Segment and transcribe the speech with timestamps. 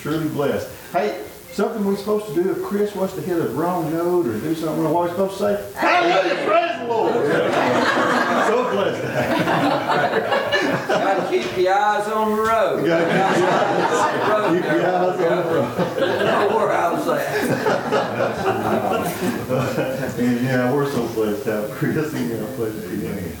[0.00, 0.68] truly blessed.
[0.92, 4.38] Hey, something we're supposed to do, if Chris wants to hit a wrong note or
[4.38, 5.72] do something, what are we supposed to say?
[5.78, 7.12] Hallelujah, praise the Lord!
[8.46, 9.02] So blessed
[10.88, 12.80] Gotta keep your eyes on the road.
[12.82, 12.86] you.
[12.88, 15.70] Gotta keep your eyes- keep your eyes on the road.
[16.24, 17.20] Know where I was at.
[20.18, 23.32] And yeah, we're so blessed to have Chris in here, pleasure to be here.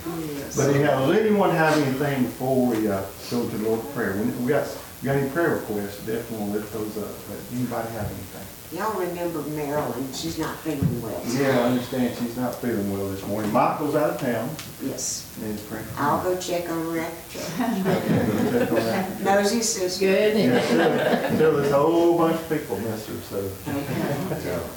[0.56, 4.14] But anyhow, does anyone have anything before we uh, go to the Lord of prayer?
[4.16, 4.66] We we got,
[5.02, 8.46] we got any prayer requests, definitely want to lift those up, but anybody have anything?
[8.78, 11.20] Y'all remember Marilyn, she's not feeling well.
[11.26, 13.50] Yeah, I understand she's not feeling well this morning.
[13.52, 14.48] Michael's out of town.
[14.84, 15.36] Yes.
[15.42, 16.34] Need to pray for I'll him.
[16.34, 17.50] go check on her after church.
[17.60, 19.20] Okay, we'll check on that.
[19.22, 20.06] Nosy sister.
[20.06, 20.36] Good.
[20.38, 23.50] Yeah, still, still this whole bunch of people miss her, so.
[23.68, 24.60] Okay.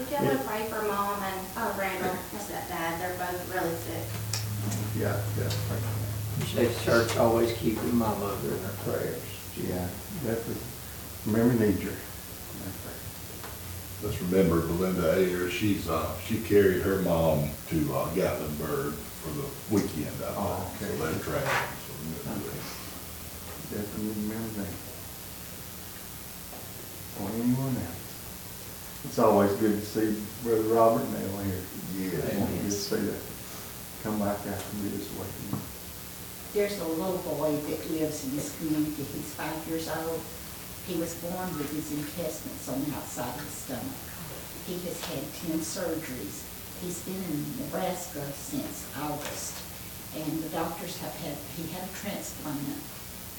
[0.00, 4.02] If y'all would pray for mom and uh, Randall, my stepdad, they're both really sick.
[4.98, 9.22] Yeah, yeah, pray for Say church always keeping my mother in their prayers.
[9.56, 9.68] That.
[9.68, 9.88] Yeah,
[10.24, 10.62] definitely.
[11.26, 11.96] Remember, need her.
[14.02, 19.48] Let's remember Belinda Ayers, she's, uh, she carried her mom to uh, Gatlinburg for the
[19.74, 20.92] weekend out Oh, okay.
[20.98, 21.68] So they're traveling.
[21.80, 23.80] so we're gonna do that.
[23.80, 24.74] Definitely remember that.
[27.22, 28.04] Or anyone else.
[29.06, 31.62] It's always good to see Brother Robert now here.
[31.96, 32.44] Yeah.
[32.44, 33.20] Good to see that.
[34.02, 35.60] Come back after this way.
[36.54, 40.22] There's a little boy that lives in this community, he's five years old.
[40.86, 43.98] He was born with his intestines on the outside of his stomach.
[44.62, 46.46] He has had ten surgeries.
[46.78, 49.58] He's been in Nebraska since August.
[50.14, 52.78] And the doctors have had, he had a transplant,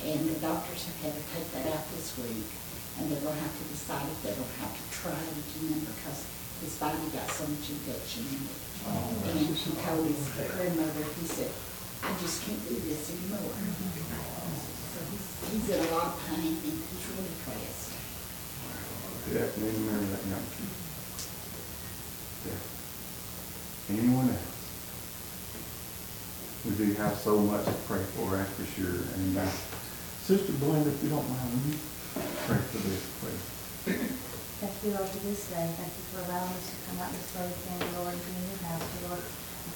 [0.03, 2.51] and the doctors have had to take that out this week.
[2.99, 6.27] And they're gonna have to decide if they're gonna have to try it again because
[6.59, 8.59] his body got so much infection in it.
[9.23, 10.19] And he told his
[10.51, 11.51] grandmother, he said,
[12.03, 13.53] I just can't do this anymore.
[13.53, 17.93] So he's, he's in a lot of pain and he's really depressed.
[19.31, 20.69] Definitely remember that young kid.
[22.45, 22.61] Yeah.
[23.97, 24.53] Anyone else?
[26.65, 29.05] We do have so much to pray for, that's for sure.
[29.17, 29.45] And uh,
[30.25, 31.77] Sister Belinda, if you don't mind, will you
[32.49, 33.45] pray for this, please?
[34.61, 35.69] Thank you, Lord, for this day.
[35.77, 38.45] Thank you for allowing us to come out this way again, Lord, and be in
[38.49, 39.25] your house, dear Lord.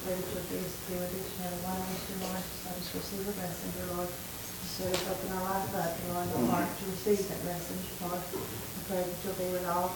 [0.00, 2.40] I with each and every one us, dear Lord.
[2.40, 4.08] Let us receive a blessing, dear Lord.
[4.08, 8.16] Just let us open our life up, Lord, our heart to receive that message, Lord.
[8.16, 9.92] I pray that you'll be with all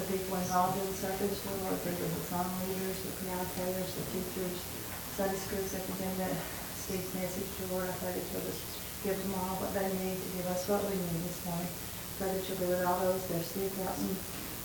[0.00, 1.76] the people involved in the service, dear Lord.
[1.84, 4.56] Be with the song leaders, the piano players, the teachers,
[5.20, 6.36] Sunday school superintendent,
[6.72, 7.92] Steve's message, dear Lord.
[7.92, 8.64] I pray that you'll just
[9.04, 11.68] give them all what they need to give us what we need this morning.
[12.16, 14.16] Pray that you'll be with all those that are sick out and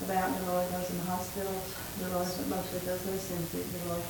[0.07, 3.67] about, dear Lord, those in the hospitals, dear Lord, but mostly those that are sensitive,
[3.67, 4.07] dear Lord.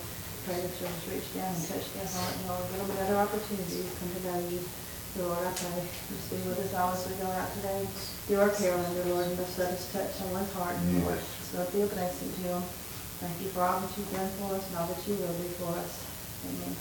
[0.47, 3.19] Pray that you'll just reach down and touch their heart, and Lord, give them better
[3.19, 4.63] opportunities to come to know you.
[5.11, 7.83] Dear Lord, I pray, just be with us all as we go out today.
[8.31, 11.19] You are caring, dear Lord, and just let us touch someone's heart, dear Lord.
[11.19, 12.63] So be a blessing to them.
[13.19, 15.51] Thank you for all that you've done for us and all that you will do
[15.59, 16.07] for us.
[16.47, 16.71] Amen.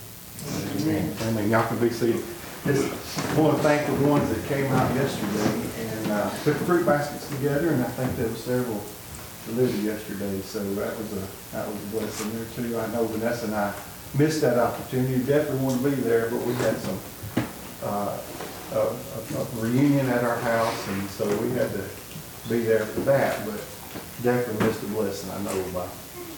[0.86, 1.16] Amen.
[1.26, 1.50] Amen.
[1.50, 2.22] Y'all can be seated.
[2.70, 2.86] Just
[3.34, 7.74] want to thank the ones that came out yesterday and uh, put fruit baskets together,
[7.74, 8.78] and I think there were several
[9.46, 12.78] delivered yesterday, so that was a, that was a blessing there too.
[12.78, 13.72] I know Vanessa and I
[14.18, 16.98] missed that opportunity, definitely want to be there, but we had some,
[17.82, 18.18] uh,
[18.72, 21.84] a, a reunion at our house, and so we had to
[22.48, 23.60] be there for that, but
[24.22, 25.86] definitely missed a blessing, I know, by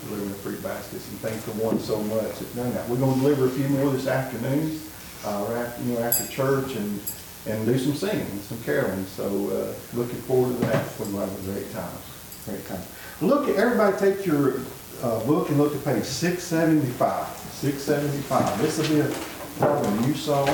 [0.05, 2.89] delivering the fruit baskets, and thank the one so much that done that.
[2.89, 4.81] We're gonna deliver a few more this afternoon,
[5.25, 7.01] uh, right, after, you know, after church, and,
[7.47, 11.49] and do some singing, some caroling, so, uh, looking forward to that, we're gonna have
[11.49, 11.99] a great time,
[12.45, 12.83] great time.
[13.21, 14.61] Look, at everybody take your,
[15.03, 19.11] uh, book and look at page six seventy-five, six seventy-five, this will be a,
[19.59, 20.45] problem you saw,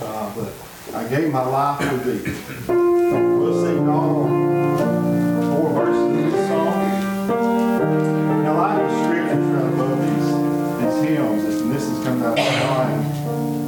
[0.00, 0.50] uh, but
[0.94, 2.32] I gave my life to thee.
[2.66, 4.24] We'll sing all
[5.54, 7.28] four verses of this song.
[8.42, 10.28] Now, I have scriptures right above these,
[10.80, 12.90] these hymns, and this is coming out of John,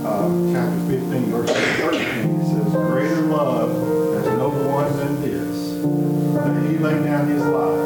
[0.07, 2.41] uh, chapter fifteen, verse thirteen.
[2.41, 3.69] It says, greater love
[4.15, 5.57] has no one than this,
[6.45, 7.84] that he laid down his life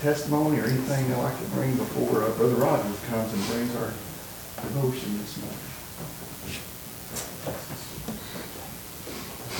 [0.00, 3.92] testimony or anything they'd like to bring before uh, Brother Rogers comes and brings our
[4.62, 5.58] devotion this morning?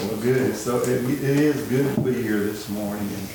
[0.00, 3.28] Well, good, so it, it is good to be here this morning, and,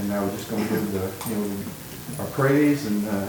[0.00, 1.56] and I was just gonna give the, you know,
[2.18, 3.26] our praise and, uh,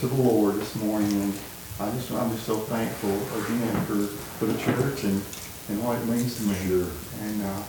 [0.00, 1.34] to the Lord this morning, and
[1.78, 3.12] I just, I'm just so thankful
[3.44, 4.06] again for,
[4.38, 5.22] for the church and,
[5.68, 6.86] and what it means to me.
[7.20, 7.62] And, uh,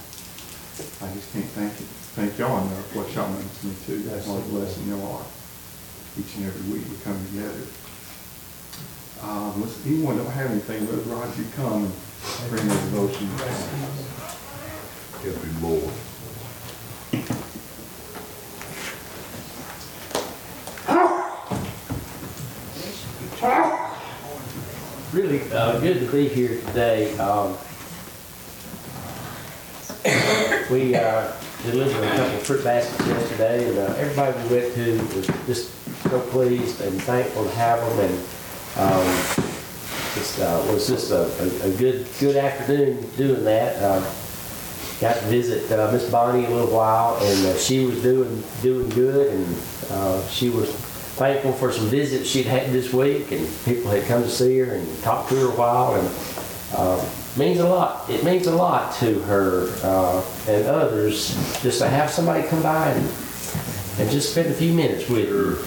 [1.02, 4.26] I just can't thank you, thank y'all enough, what y'all mean to me too, that's
[4.26, 5.26] what a blessing y'all are,
[6.18, 7.62] each and every week we come together.
[9.22, 11.94] Um, listen, anyone don't have anything, Brother Roger, you come and
[12.50, 13.28] bring the devotion.
[15.22, 15.94] Help him, Lord.
[25.14, 27.16] Really, uh, good to be here today.
[27.20, 27.56] Um,
[30.72, 31.32] we, uh,
[31.72, 35.72] delivered a couple of fruit baskets yesterday, and, uh, everybody we went to was just
[36.10, 38.16] so pleased and thankful to have them, and,
[38.78, 39.46] um,
[40.16, 43.76] just, uh, was just a, a, a good, good afternoon doing that.
[43.82, 44.00] Uh,
[45.00, 48.90] got to visit, uh, Miss Bonnie a little while, and, uh, she was doing, doing
[48.90, 49.58] good, and,
[49.92, 50.70] uh, she was
[51.18, 54.76] thankful for some visits she'd had this week, and people had come to see her
[54.76, 56.08] and talk to her a while, and
[56.76, 57.04] uh,
[57.38, 58.10] means a lot.
[58.10, 62.90] It means a lot to her uh, and others just to have somebody come by
[62.90, 63.06] and,
[64.00, 65.58] and just spend a few minutes with her.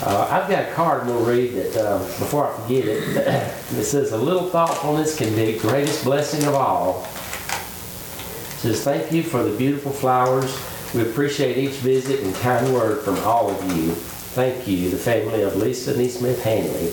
[0.00, 3.02] Uh, I've got a card we'll read that uh, before I forget it.
[3.78, 9.10] it says, "A little thoughtfulness can be the greatest blessing of all." It says, "Thank
[9.12, 10.56] you for the beautiful flowers.
[10.94, 13.92] We appreciate each visit and kind word from all of you.
[13.92, 16.92] Thank you, the family of Lisa Neesmith Hanley.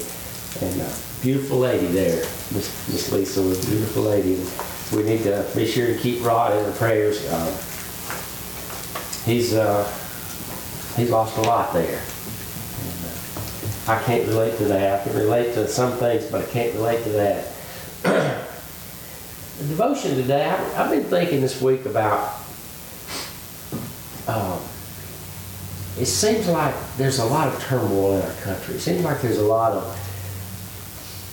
[0.61, 0.89] And uh,
[1.25, 2.17] beautiful lady there,
[2.53, 4.39] Miss Miss Lisa was a beautiful lady.
[4.95, 7.25] We need to be sure to keep Rod in our prayers.
[7.25, 7.61] Uh,
[9.25, 9.83] He's, uh,
[10.95, 11.97] he's lost a lot there.
[11.99, 15.01] And, uh, I can't relate to that.
[15.01, 17.47] I can relate to some things, but I can't relate to that.
[19.57, 22.35] The devotion today, I- I've been thinking this week about
[24.27, 24.59] um,
[25.97, 28.75] it seems like there's a lot of turmoil in our country.
[28.75, 30.04] It seems like there's a lot of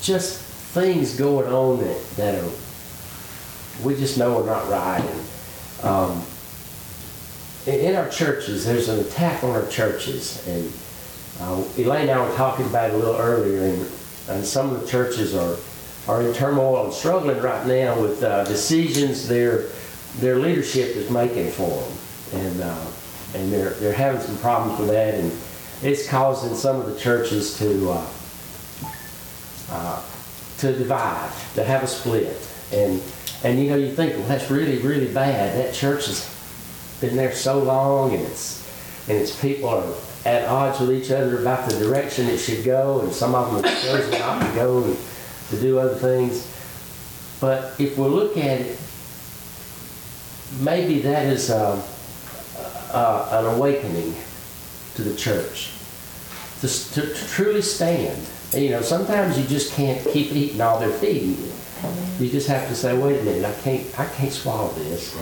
[0.02, 2.50] just things going on that, that are,
[3.84, 5.00] we just know are not right.
[5.00, 6.22] And, um,
[7.66, 10.46] in, our churches, there's an attack on our churches.
[10.48, 10.72] And
[11.40, 13.88] uh, Elaine and I were talking about it a little earlier, and,
[14.28, 15.56] and some of the churches are,
[16.08, 19.68] are in turmoil and struggling right now with uh, decisions their,
[20.16, 21.98] their leadership is making for them
[22.32, 22.86] and uh,
[23.34, 25.32] and they're they're having some problems with that, and
[25.82, 28.06] it's causing some of the churches to uh,
[29.72, 30.02] uh,
[30.58, 32.36] to divide, to have a split,
[32.72, 33.02] and
[33.44, 35.56] and you know you think well that's really really bad.
[35.58, 36.28] That church has
[37.00, 38.60] been there so long, and it's
[39.08, 43.00] and its people are at odds with each other about the direction it should go,
[43.00, 44.96] and some of them have chosen not to go and
[45.50, 46.48] to do other things.
[47.40, 48.78] But if we look at it,
[50.60, 51.50] maybe that is.
[51.50, 51.82] Uh,
[52.92, 54.14] uh, an awakening
[54.94, 55.70] to the church
[56.62, 58.18] to, to, to truly stand.
[58.54, 61.52] And, you know, sometimes you just can't keep eating all they're feeding you.
[62.20, 65.12] You just have to say, wait a minute, I can't, I can't swallow this,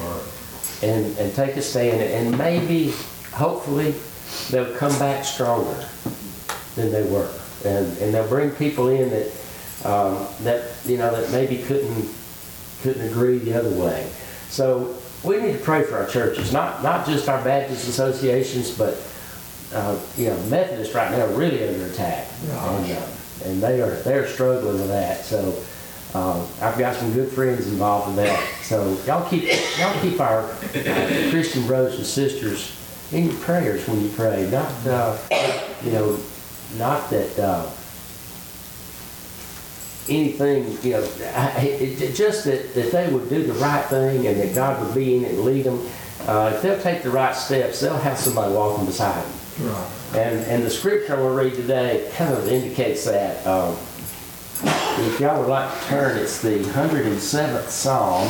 [0.83, 2.03] and and take a stand.
[2.03, 2.93] And maybe,
[3.33, 3.95] hopefully,
[4.51, 5.89] they'll come back stronger
[6.75, 7.31] than they were,
[7.65, 9.27] and and they'll bring people in that
[9.87, 12.11] um, that you know that maybe couldn't
[12.83, 14.07] couldn't agree the other way.
[14.51, 19.01] So we need to pray for our churches, not not just our Baptist associations, but
[19.73, 22.27] uh, you know, Methodists right now are really under attack,
[22.79, 23.07] and, uh,
[23.45, 25.25] and they are they're struggling with that.
[25.25, 25.63] So
[26.19, 28.43] um, I've got some good friends involved in that.
[28.63, 29.45] So y'all keep
[29.79, 32.77] y'all keep our uh, Christian brothers and sisters
[33.13, 34.49] in your prayers when you pray.
[34.51, 35.17] Not uh,
[35.85, 36.19] you know,
[36.77, 37.39] not that.
[37.39, 37.71] Uh,
[40.09, 44.27] anything, you know, I- it, it, just that, that they would do the right thing
[44.27, 45.87] and that God would be in it and lead them.
[46.27, 49.33] Uh, if they'll take the right steps, they'll have somebody walking beside them.
[50.15, 53.47] And, and the scripture to read today kind of indicates that.
[53.47, 53.77] Um,
[55.03, 58.29] if y'all would like to turn, it's the 107th Psalm,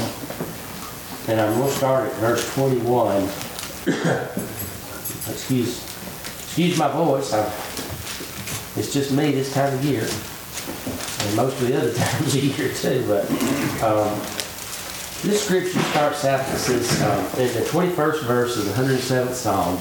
[1.28, 3.24] and I'm going to start at verse 21.
[5.30, 5.82] excuse,
[6.44, 7.32] excuse my voice.
[7.32, 7.44] I,
[8.76, 10.06] it's just me this time of year
[11.26, 13.04] and most of the other times of year too.
[13.06, 13.24] But
[13.82, 14.18] um,
[15.22, 19.78] this scripture starts out, it says, um, in the 21st verse of the 107th Psalm,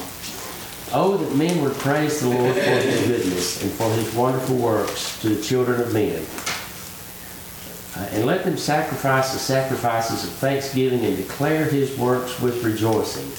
[0.91, 5.19] Oh, that men would praise the Lord for his goodness and for his wonderful works
[5.22, 6.25] to the children of men.
[7.96, 13.29] Uh, and let them sacrifice the sacrifices of thanksgiving and declare his works with rejoicing.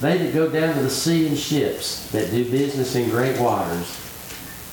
[0.00, 3.98] They that go down to the sea in ships, that do business in great waters,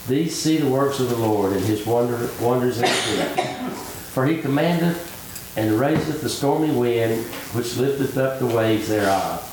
[0.07, 3.71] these see the works of the Lord and his wonder, wonders in the.
[4.12, 9.45] For he commandeth and raiseth the stormy wind, which lifteth up the waves thereof.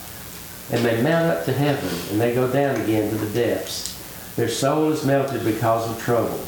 [0.71, 3.95] And they mount up to heaven, and they go down again to the depths.
[4.35, 6.45] Their soul is melted because of trouble.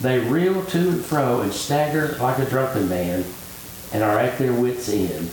[0.00, 3.24] They reel to and fro and stagger like a drunken man,
[3.92, 5.30] and are at their wits' end.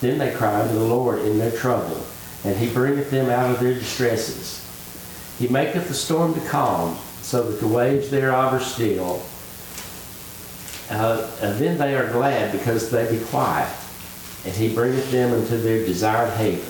[0.00, 2.04] Then they cry unto the Lord in their trouble,
[2.44, 4.62] and he bringeth them out of their distresses.
[5.38, 9.22] He maketh the storm to calm, so that the waves thereof are still.
[10.90, 13.68] Uh, and then they are glad because they be quiet,
[14.46, 16.64] and he bringeth them into their desired haven.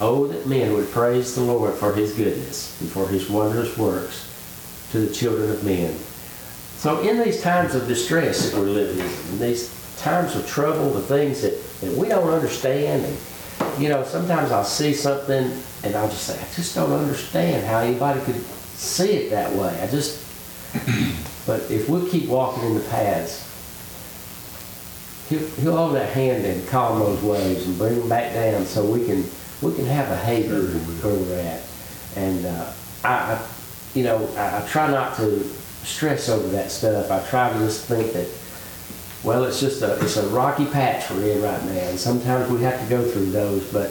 [0.00, 4.24] Oh, that men would praise the Lord for his goodness and for his wondrous works
[4.92, 5.94] to the children of men.
[6.78, 10.90] So in these times of distress that we're living in, in these times of trouble,
[10.90, 15.52] the things that, that we don't understand, and you know, sometimes I'll see something
[15.84, 18.40] and I'll just say, I just don't understand how anybody could
[18.76, 19.78] see it that way.
[19.82, 20.24] I just,
[21.46, 23.47] but if we'll keep walking in the paths,
[25.28, 28.84] he'll, he'll hold that hand and calm those waves and bring them back down so
[28.84, 29.24] we can,
[29.62, 30.66] we can have a haven
[31.02, 31.62] where we're at.
[32.16, 32.72] And uh,
[33.04, 33.46] I, I,
[33.94, 35.44] you know, I, I try not to
[35.84, 37.10] stress over that stuff.
[37.10, 38.28] I try to just think that,
[39.24, 41.88] well, it's just a, it's a rocky patch we're in right now.
[41.88, 43.90] And sometimes we have to go through those, but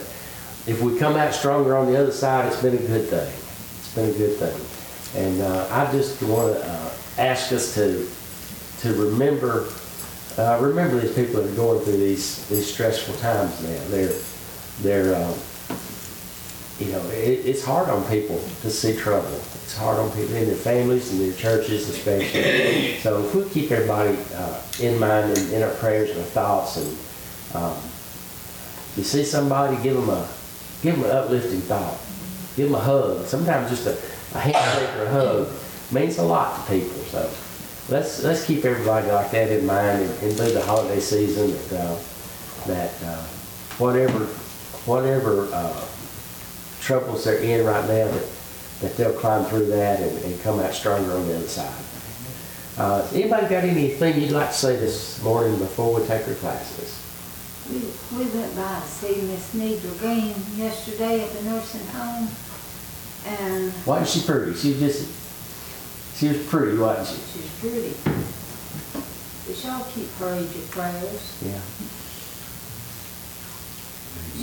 [0.68, 3.34] if we come out stronger on the other side, it's been a good thing.
[3.80, 5.24] It's been a good thing.
[5.24, 8.08] And uh, I just want to uh, ask us to
[8.82, 9.68] to remember
[10.38, 13.84] uh, remember these people that are going through these these stressful times now.
[13.88, 14.16] They're
[14.82, 15.38] they're uh,
[16.80, 19.34] you know it, it's hard on people to see trouble.
[19.34, 22.98] It's hard on people in their families and their churches especially.
[22.98, 26.78] So if we keep everybody uh, in mind and in our prayers and our thoughts,
[26.78, 26.98] and
[27.56, 27.76] um,
[28.96, 30.28] you see somebody, give them a
[30.84, 31.98] give them an uplifting thought.
[32.56, 33.26] Give them a hug.
[33.26, 35.50] Sometimes just a, a handshake or a hug
[35.92, 36.98] means a lot to people.
[37.06, 37.30] So
[37.90, 41.80] let's let's keep everybody like that in mind and, and through the holiday season that
[41.80, 42.00] uh,
[42.68, 43.24] that uh,
[43.78, 44.26] whatever
[44.86, 45.86] whatever uh,
[46.82, 48.26] troubles they're in right now that
[48.82, 51.84] that they'll climb through that and, and come out stronger on the other side.
[52.78, 57.04] Uh, anybody got anything you'd like to say this morning before we take our classes?
[57.72, 57.80] We,
[58.16, 62.30] we went by to see Miss Nidra Green yesterday at the nursing home,
[63.26, 64.54] and Why is she pretty?
[64.54, 65.10] She just
[66.18, 67.40] she was pretty, wasn't she?
[67.40, 67.94] she's pretty.
[69.46, 71.38] But y'all keep her in your prayers.
[71.46, 71.62] Yeah.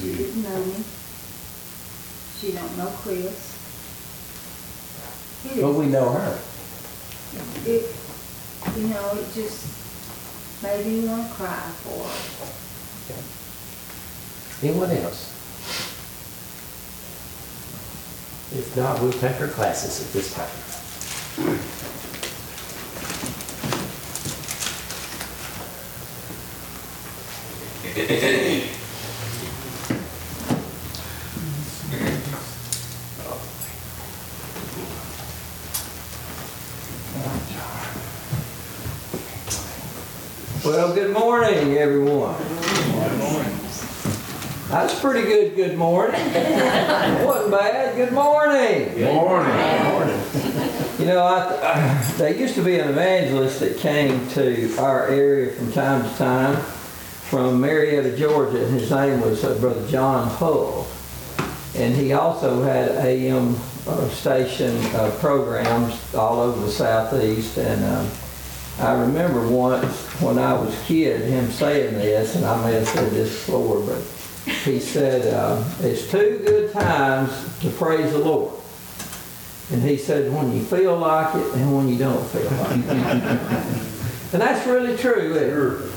[0.01, 0.85] She didn't know me.
[2.39, 3.55] She don't know Chris.
[5.47, 6.39] It But we know her.
[7.67, 7.95] It,
[8.77, 12.45] you know, it just made me want to cry for her.
[14.63, 15.31] Anyone else?
[18.57, 20.74] If not, we'll take our classes at this time.
[21.37, 21.59] Well,
[40.95, 42.37] good morning, everyone.
[44.69, 46.33] That's pretty good, good morning.
[46.33, 48.95] Wasn't bad, good morning.
[48.95, 50.44] Good morning.
[51.05, 55.71] You know, I, there used to be an evangelist that came to our area from
[55.71, 60.87] time to time from Marietta, Georgia, and his name was uh, Brother John Hull.
[61.75, 63.55] And he also had AM
[63.87, 67.59] uh, station uh, programs all over the southeast.
[67.59, 68.11] And um,
[68.79, 72.89] I remember once when I was a kid, him saying this, and I may have
[72.89, 74.01] said this before, but
[74.65, 78.54] he said, uh, it's two good times to praise the Lord.
[79.73, 82.91] And he said, when you feel like it and when you don't feel like it.
[84.33, 85.91] and that's really true, isn't it?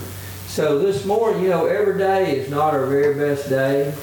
[0.48, 3.94] So this morning, you know, every day is not our very best day.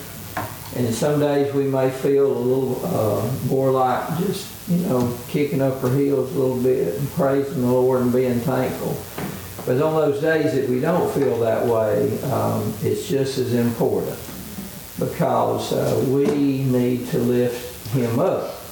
[0.76, 5.62] And some days we may feel a little uh, more like just, you know, kicking
[5.62, 8.96] up our heels a little bit and praising the Lord and being thankful.
[9.64, 14.18] But on those days that we don't feel that way, um, it's just as important
[14.98, 16.26] because uh, we
[16.64, 18.63] need to lift Him up.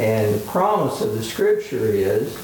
[0.00, 2.34] And the promise of the scripture is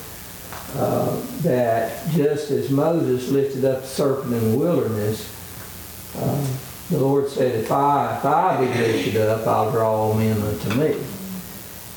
[0.74, 5.32] uh, that just as Moses lifted up the serpent in the wilderness,
[6.18, 6.46] uh,
[6.90, 10.74] the Lord said, if I, if I be lifted up, I'll draw all men unto
[10.74, 11.02] me.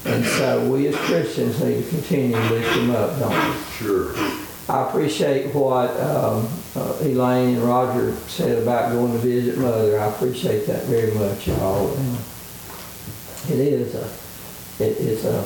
[0.05, 3.63] And so we as Christians need to continue to lift him up, don't we?
[3.71, 4.13] Sure.
[4.69, 9.99] I appreciate what um, uh, Elaine and Roger said about going to visit mother.
[9.99, 11.93] I appreciate that very much, y'all.
[11.97, 12.17] And
[13.49, 14.09] It is a,
[14.79, 15.45] it, it's a,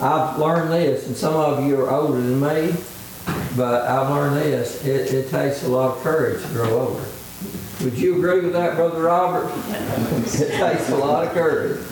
[0.00, 2.74] I've learned this, and some of you are older than me,
[3.56, 7.04] but I've learned this, it, it takes a lot of courage to grow older.
[7.82, 9.52] Would you agree with that, Brother Robert?
[9.68, 11.84] It takes a lot of courage.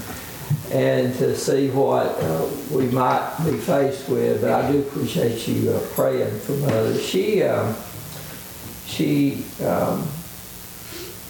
[0.72, 5.70] And to see what uh, we might be faced with, but I do appreciate you
[5.70, 6.98] uh, praying for Mother.
[6.98, 7.76] She, um,
[8.86, 10.08] she, um,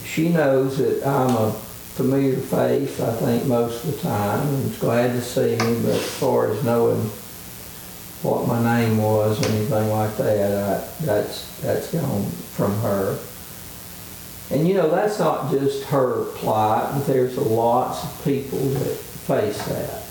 [0.05, 1.55] she knows that I'm a
[1.95, 5.95] familiar face, I think, most of the time, and is glad to see me, but
[5.95, 6.99] as far as knowing
[8.23, 13.17] what my name was or anything like that, I, that's, that's gone from her.
[14.51, 19.65] And you know, that's not just her plight, but there's lots of people that face
[19.69, 20.03] that.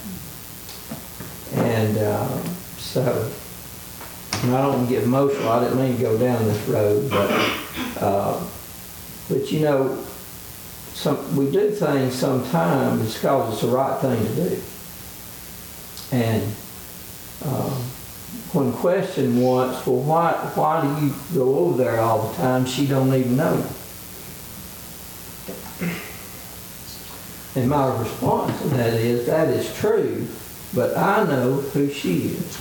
[1.65, 2.45] And um,
[2.77, 3.29] so,
[4.43, 8.41] and I don't get emotional, I didn't mean to go down this road, but, uh,
[9.27, 10.05] but you know,
[10.93, 14.61] some, we do things sometimes because it's the right thing to do.
[16.11, 16.43] And
[17.45, 17.71] um,
[18.53, 22.65] when questioned once, well, why, why do you go over there all the time?
[22.65, 23.65] She don't even know.
[27.55, 30.27] And my response to that is, that is true,
[30.75, 32.57] but I know who she is.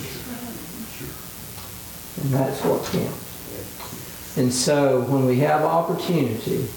[2.23, 4.39] And that's what counts.
[4.39, 6.69] And so when we have opportunity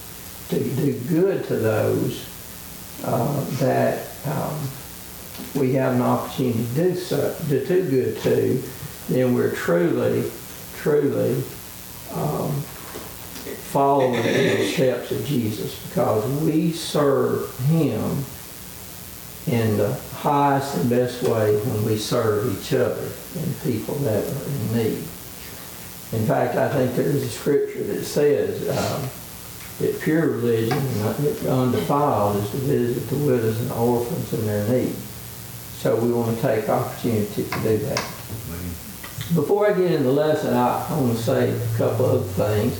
[0.50, 2.28] to do good to those
[3.04, 4.60] uh, that um,
[5.56, 8.64] we have an opportunity to do so, to do good to,
[9.10, 10.30] then we're truly,
[10.78, 11.36] truly
[12.14, 12.52] um,
[13.72, 18.24] following the steps of Jesus because we serve Him
[19.48, 24.46] in the highest and best way when we serve each other and people that are
[24.46, 25.04] in need.
[26.14, 29.10] In fact, I think there's a scripture that says um,
[29.80, 30.78] that pure religion
[31.48, 34.96] undefiled is to visit the widows and orphans in their need.
[35.78, 38.04] So we want to take opportunity to do that.
[39.34, 42.80] Before I get into the lesson, I, I want to say a couple of things.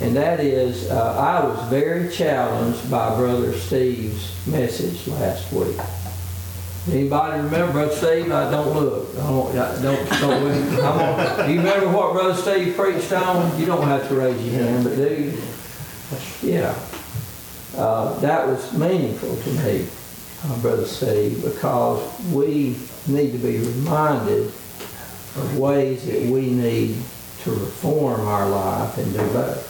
[0.00, 5.78] And that is, uh, I was very challenged by Brother Steve's message last week.
[6.90, 8.32] Anybody remember Brother Steve?
[8.32, 9.08] I don't look.
[9.16, 10.84] I don't, I don't, don't look.
[10.84, 13.58] I'm on, do you remember what Brother Steve preached on?
[13.58, 15.42] You don't have to raise your hand, but do you?
[16.42, 16.74] Yeah.
[17.76, 19.86] Uh, that was meaningful to me,
[20.44, 22.00] uh, Brother Steve, because
[22.32, 26.96] we need to be reminded of ways that we need
[27.42, 29.62] to reform our life and do better.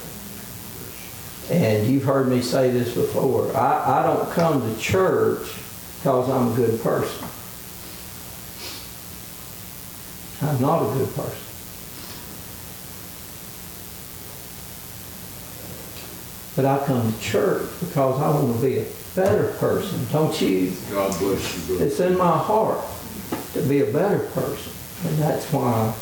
[1.50, 3.55] And you've heard me say this before.
[3.57, 5.48] I, I don't come to church
[5.98, 7.28] because I'm a good person.
[10.42, 11.41] I'm not a good person.
[16.54, 20.72] But I come to church because I want to be a better person, don't you?
[20.90, 21.84] God bless you, brother.
[21.86, 22.84] It's in my heart
[23.54, 24.72] to be a better person.
[25.06, 25.94] And that's why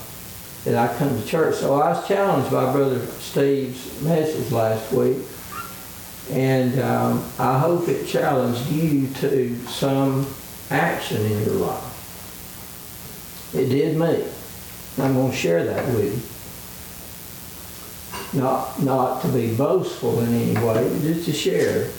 [0.65, 1.57] that I come to church.
[1.57, 5.19] So I was challenged by Brother Steve's message last week.
[6.31, 10.27] And um, I hope it challenged you to some
[10.71, 13.55] action in your life.
[13.55, 14.25] It did me.
[14.99, 16.30] I'm going to share that with you.
[18.33, 21.91] Not, not to be boastful in any way, just to share.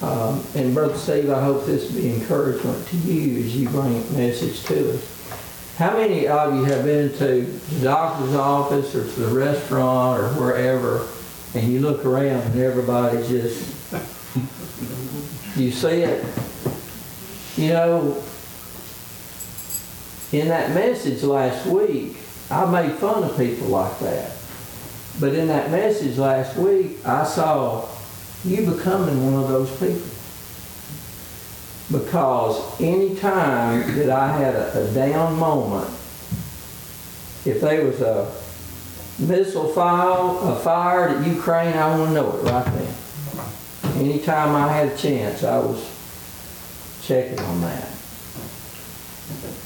[0.00, 4.02] Um, and Brother Steve, I hope this will be encouragement to you as you bring
[4.02, 5.76] a message to us.
[5.76, 10.28] How many of you have been to the doctor's office or to the restaurant or
[10.40, 11.06] wherever
[11.54, 13.94] and you look around and everybody's just,
[15.56, 16.24] you see it?
[17.56, 18.22] You know,
[20.32, 22.16] in that message last week,
[22.50, 24.32] I made fun of people like that.
[25.22, 27.88] But in that message last week, I saw
[28.44, 30.02] you becoming one of those people.
[31.92, 35.86] Because any time that I had a, a down moment,
[37.44, 38.34] if there was a
[39.20, 42.94] missile file, a fired at Ukraine, I want to know it right then.
[44.04, 45.88] Anytime I had a chance, I was
[47.00, 47.88] checking on that.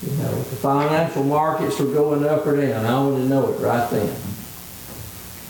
[0.03, 3.55] You know, if the financial markets were going up or down, I wanted to know
[3.55, 4.26] it right then.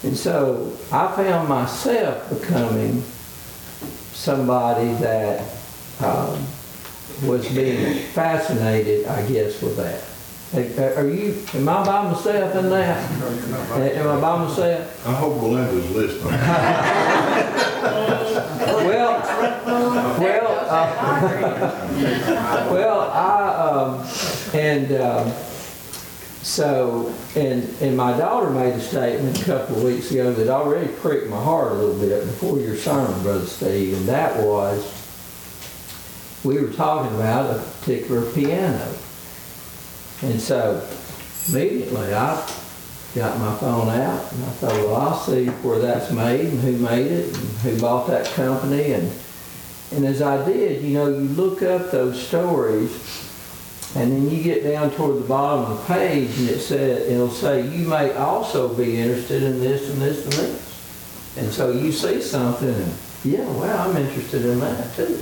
[0.06, 3.02] And so I found myself becoming
[4.12, 5.40] somebody that
[6.00, 6.46] um,
[7.24, 10.00] was being fascinated, I guess, with that.
[10.96, 13.18] Are you, am I by myself in that?
[13.18, 15.08] No, you're not by Am I by myself?
[15.08, 16.32] I hope Belinda's listening.
[18.86, 19.20] Well,
[20.20, 20.86] well, uh,
[22.70, 23.24] well, I,
[23.68, 24.06] um,
[24.54, 25.32] and, um,
[26.46, 30.86] So, and, and my daughter made a statement a couple of weeks ago that already
[30.86, 34.80] pricked my heart a little bit before your sermon, Brother Steve, and that was,
[36.44, 38.94] we were talking about a particular piano.
[40.22, 40.88] And so
[41.48, 42.36] immediately I
[43.16, 46.78] got my phone out and I thought, well, I'll see where that's made and who
[46.78, 48.92] made it and who bought that company.
[48.92, 49.12] And,
[49.90, 53.25] and as I did, you know, you look up those stories
[53.96, 57.30] and then you get down toward the bottom of the page and it said, it'll
[57.30, 61.36] say, you may also be interested in this and this and this.
[61.38, 62.92] And so you see something and,
[63.24, 65.18] yeah, well, I'm interested in that too.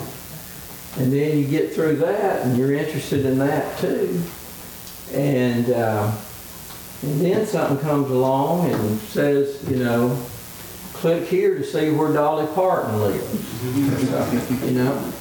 [0.96, 4.20] And then you get through that and you're interested in that too.
[5.12, 6.12] And, uh,
[7.02, 10.20] and then something comes along and says, you know,
[10.94, 14.64] click here to see where Dolly Parton lives.
[14.64, 15.12] you know?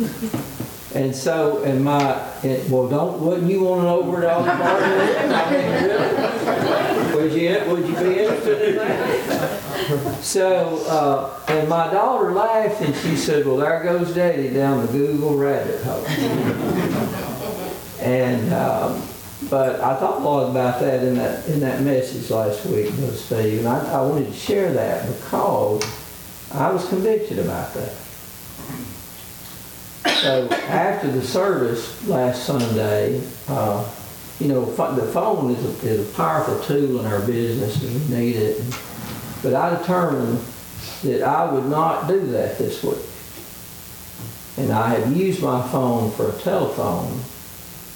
[0.96, 5.32] And so, and my, it, well, don't, wouldn't you want where Dolly Parton?
[5.34, 7.16] I mean, really?
[7.16, 10.24] Would you, would you be interested in that?
[10.24, 14.92] So, uh, and my daughter laughed and she said, well, there goes Daddy down the
[14.92, 16.06] Google rabbit hole.
[18.00, 19.02] And, um,
[19.50, 23.14] but I thought a lot about that in that, in that message last week, Brother
[23.14, 25.84] Steve, and I, I wanted to share that because
[26.54, 27.94] I was convicted about that.
[30.24, 33.86] So after the service last Sunday, uh,
[34.40, 38.16] you know, the phone is a, is a powerful tool in our business and we
[38.16, 38.64] need it.
[39.44, 40.40] But I determined
[41.04, 43.04] that I would not do that this week.
[44.56, 47.20] And I have used my phone for a telephone,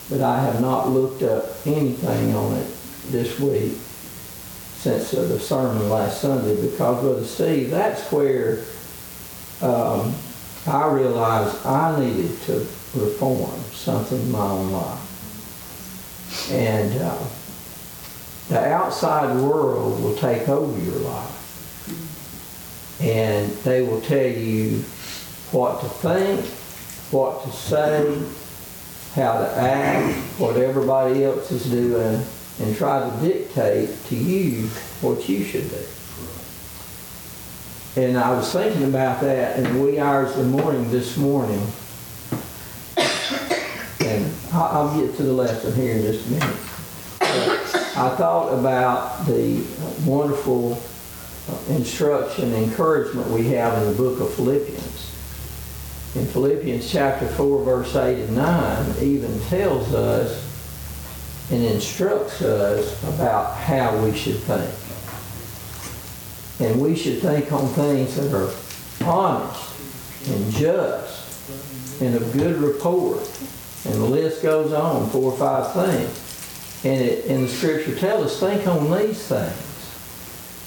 [0.10, 2.68] but I have not looked up anything on it
[3.06, 3.72] this week
[4.76, 8.66] since uh, the sermon last Sunday because, Brother Steve, that's where
[9.62, 10.14] um,
[10.68, 16.52] I realized I needed to reform something in my own life.
[16.52, 17.24] And uh,
[18.50, 21.34] the outside world will take over your life.
[23.02, 24.80] And they will tell you
[25.52, 26.46] what to think,
[27.12, 28.22] what to say,
[29.14, 32.22] how to act, what everybody else is doing,
[32.60, 34.68] and try to dictate to you
[35.02, 35.84] what you should do.
[37.98, 41.66] And I was thinking about that in the wee hours of the morning this morning.
[44.02, 46.58] And I'll get to the lesson here in just a minute.
[47.18, 49.66] But I thought about the
[50.06, 50.80] wonderful
[51.50, 55.12] uh, instruction, encouragement we have in the book of Philippians.
[56.14, 63.58] In Philippians chapter 4, verse 8 and 9, even tells us and instructs us about
[63.58, 64.87] how we should think.
[66.60, 68.52] And we should think on things that are
[69.08, 73.20] honest and just and of good report.
[73.86, 76.24] And the list goes on, four or five things.
[76.84, 79.64] And it, and the scripture tells us, think on these things.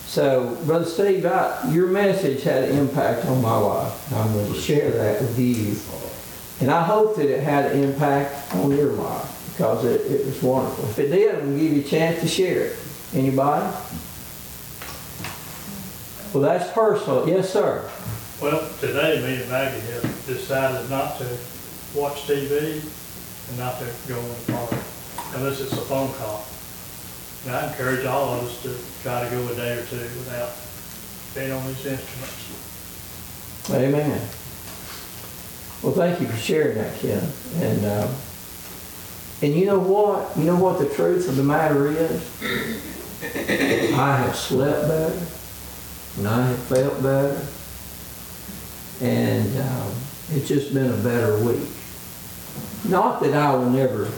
[0.07, 4.12] So, Brother Steve, I, your message had an impact on my life.
[4.12, 5.76] I'm going to share that with you.
[6.61, 10.42] And I hope that it had an impact on your life because it, it was
[10.42, 10.85] wonderful.
[10.90, 12.76] If it did, I'm going to give you a chance to share it.
[13.14, 13.74] Anybody?
[16.33, 17.29] Well, that's personal.
[17.29, 17.90] Yes, sir.
[18.40, 21.25] Well, today me and Maggie have decided not to
[21.95, 22.81] watch TV
[23.49, 24.71] and not to go in the park
[25.35, 26.47] unless it's a phone call.
[27.45, 30.53] And I encourage all of us to try to go a day or two without
[31.35, 33.71] being on these instruments.
[33.71, 34.21] Amen.
[35.83, 37.27] Well, thank you for sharing that, Ken.
[37.57, 38.09] And uh,
[39.43, 40.37] and you know what?
[40.37, 42.23] You know what the truth of the matter is?
[43.95, 45.27] I have slept better,
[46.16, 47.40] and I have felt better,
[49.01, 49.94] and um,
[50.33, 51.68] it's just been a better week.
[52.88, 54.11] Not that I will never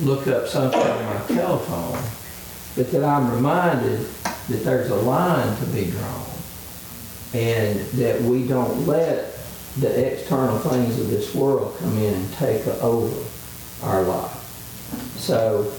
[0.00, 2.02] look up something on my telephone,
[2.76, 4.00] but that I'm reminded
[4.48, 6.26] that there's a line to be drawn
[7.32, 9.36] and that we don't let
[9.78, 13.24] the external things of this world come in and take over
[13.82, 14.30] our life.
[15.18, 15.72] So,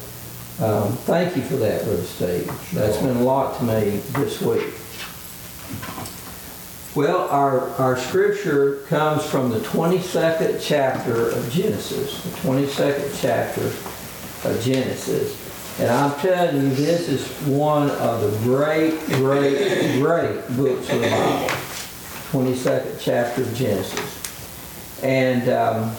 [0.59, 2.47] um, thank you for that, Brother Steve.
[2.73, 4.73] That's been a lot to me this week.
[6.95, 13.65] Well, our, our scripture comes from the 22nd chapter of Genesis, the 22nd chapter
[14.47, 15.38] of Genesis.
[15.77, 21.10] And I'm telling you, this is one of the great, great, great books of the
[21.10, 21.49] Bible.
[22.31, 25.03] 22nd chapter of Genesis.
[25.03, 25.93] And um,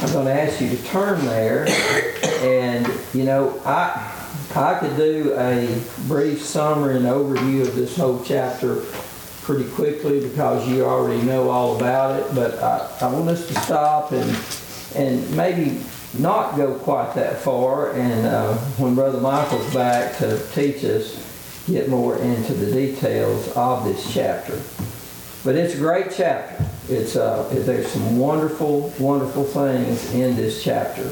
[0.00, 1.68] I'm going to ask you to turn there.
[2.40, 4.12] And, you know, I,
[4.56, 8.82] I could do a brief summary and overview of this whole chapter
[9.42, 12.34] pretty quickly because you already know all about it.
[12.34, 14.36] But I, I want us to stop and,
[14.96, 15.80] and maybe
[16.18, 21.88] not go quite that far, and uh, when Brother Michael's back to teach us, get
[21.88, 24.60] more into the details of this chapter.
[25.44, 26.66] But it's a great chapter.
[26.88, 31.10] It's uh, there's some wonderful, wonderful things in this chapter.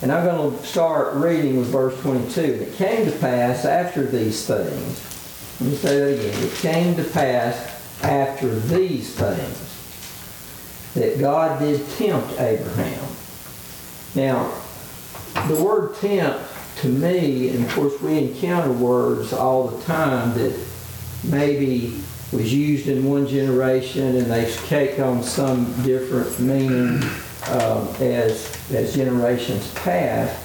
[0.00, 2.40] And I'm going to start reading with verse 22.
[2.40, 5.07] It came to pass after these things.
[5.60, 6.44] Let me say that again.
[6.44, 13.08] It came to pass after these things that God did tempt Abraham.
[14.14, 14.52] Now,
[15.48, 16.44] the word tempt
[16.82, 20.56] to me, and of course we encounter words all the time that
[21.24, 27.02] maybe was used in one generation and they take on some different meaning
[27.48, 30.44] um, as, as generations pass.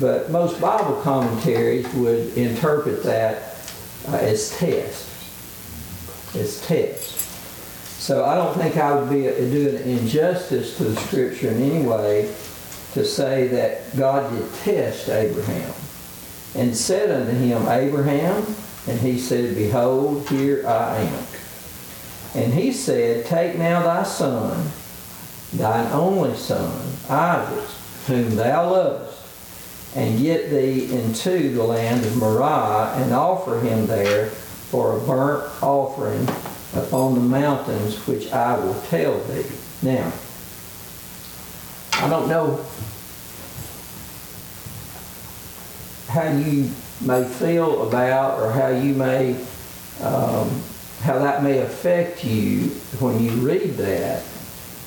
[0.00, 3.57] But most Bible commentaries would interpret that
[4.12, 5.06] uh, as test,
[6.34, 7.14] as test.
[8.00, 12.34] So I don't think I would be doing injustice to the scripture in any way
[12.94, 15.72] to say that God did test Abraham
[16.54, 18.44] and said unto him, Abraham,
[18.86, 21.24] and he said, Behold, here I am.
[22.34, 24.68] And he said, Take now thy son,
[25.52, 27.68] thine only son, Isaac,
[28.06, 29.07] whom thou lovest,
[29.98, 35.50] and get thee into the land of Moriah, and offer him there for a burnt
[35.60, 36.22] offering
[36.80, 39.44] upon the mountains which I will tell thee.
[39.82, 40.12] Now,
[41.94, 42.64] I don't know
[46.06, 49.32] how you may feel about or how you may,
[50.00, 50.62] um,
[51.00, 52.68] how that may affect you
[53.00, 54.22] when you read that.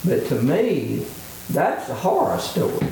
[0.06, 1.06] But to me,
[1.50, 2.88] that's a horror story.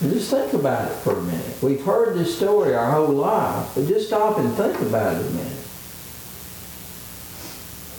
[0.00, 1.62] Just think about it for a minute.
[1.62, 5.30] We've heard this story our whole life, but just stop and think about it a
[5.30, 5.52] minute.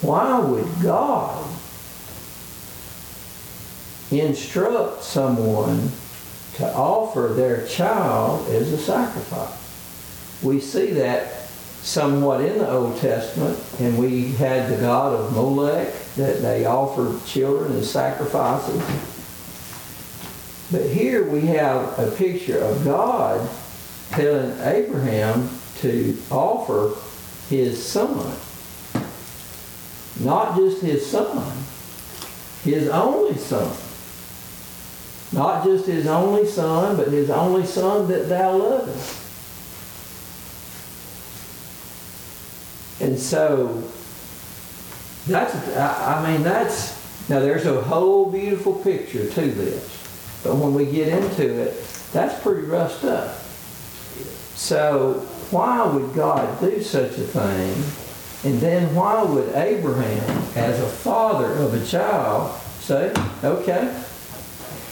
[0.01, 1.43] Why would God
[4.11, 5.91] instruct someone
[6.57, 9.57] to offer their child as a sacrifice?
[10.43, 11.47] We see that
[11.81, 17.25] somewhat in the Old Testament, and we had the god of Molech that they offered
[17.25, 18.83] children as sacrifices.
[20.71, 23.49] But here we have a picture of God
[24.09, 25.49] telling Abraham
[25.79, 26.93] to offer
[27.49, 28.35] his son.
[30.19, 31.57] Not just his son,
[32.63, 33.75] his only son.
[35.31, 39.23] Not just his only son, but his only son that thou lovest.
[42.99, 43.83] And so,
[45.27, 50.06] that's, I mean, that's, now there's a whole beautiful picture to this.
[50.43, 53.43] But when we get into it, that's pretty rough stuff.
[54.55, 58.51] So, why would God do such a thing?
[58.51, 63.11] And then why would Abraham, as a father of a child, say,
[63.43, 64.03] okay,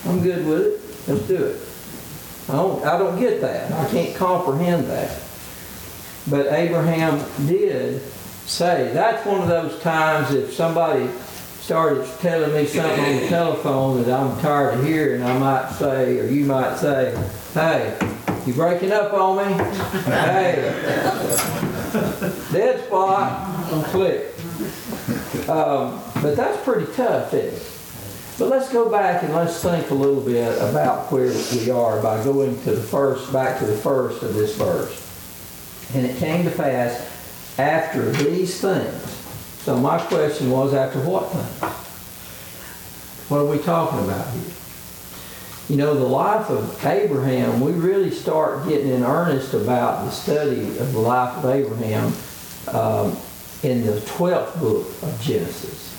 [0.06, 1.62] I'm good with it, let's do it.
[2.50, 3.72] I don't, I don't get that.
[3.72, 5.20] I can't comprehend that.
[6.28, 8.02] But Abraham did
[8.46, 11.10] say, that's one of those times if somebody
[11.66, 16.20] started telling me something on the telephone that I'm tired of hearing, I might say,
[16.20, 17.12] or you might say,
[17.56, 17.98] hey,
[18.46, 19.64] you breaking up on me?
[20.04, 20.62] hey,
[22.52, 24.32] dead spot, click.
[25.50, 27.72] Um, but that's pretty tough, isn't it?
[28.38, 32.24] But let's go back and let's think a little bit about where we are by
[32.24, 35.02] going to the first, back to the first of this verse.
[35.96, 39.15] And it came to pass after these things.
[39.66, 41.72] So my question was, after what things?
[43.32, 44.54] What are we talking about here?
[45.70, 50.78] You know, the life of Abraham, we really start getting in earnest about the study
[50.78, 52.14] of the life of Abraham
[52.76, 53.18] um,
[53.64, 55.92] in the 12th book of Genesis.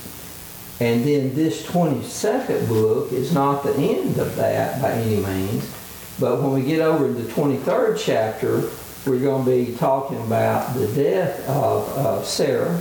[0.80, 5.68] And then this 22nd book is not the end of that by any means.
[6.20, 8.70] But when we get over to the 23rd chapter,
[9.10, 12.80] we're going to be talking about the death of uh, Sarah.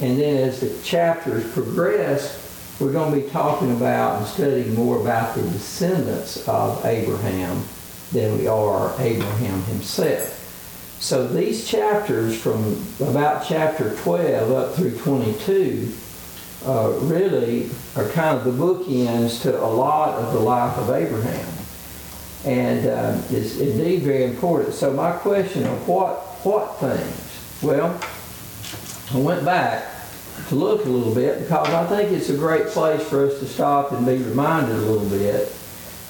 [0.00, 2.40] And then as the chapters progress,
[2.80, 7.62] we're going to be talking about and studying more about the descendants of Abraham
[8.12, 10.40] than we are Abraham himself.
[11.00, 15.92] So these chapters from about chapter 12 up through 22
[16.66, 21.46] uh, really are kind of the bookends to a lot of the life of Abraham.
[22.44, 24.74] And uh, is indeed very important.
[24.74, 27.62] So my question of what, what things?
[27.62, 28.00] Well,
[29.12, 29.84] I went back
[30.48, 33.46] to look a little bit because I think it's a great place for us to
[33.46, 35.54] stop and be reminded a little bit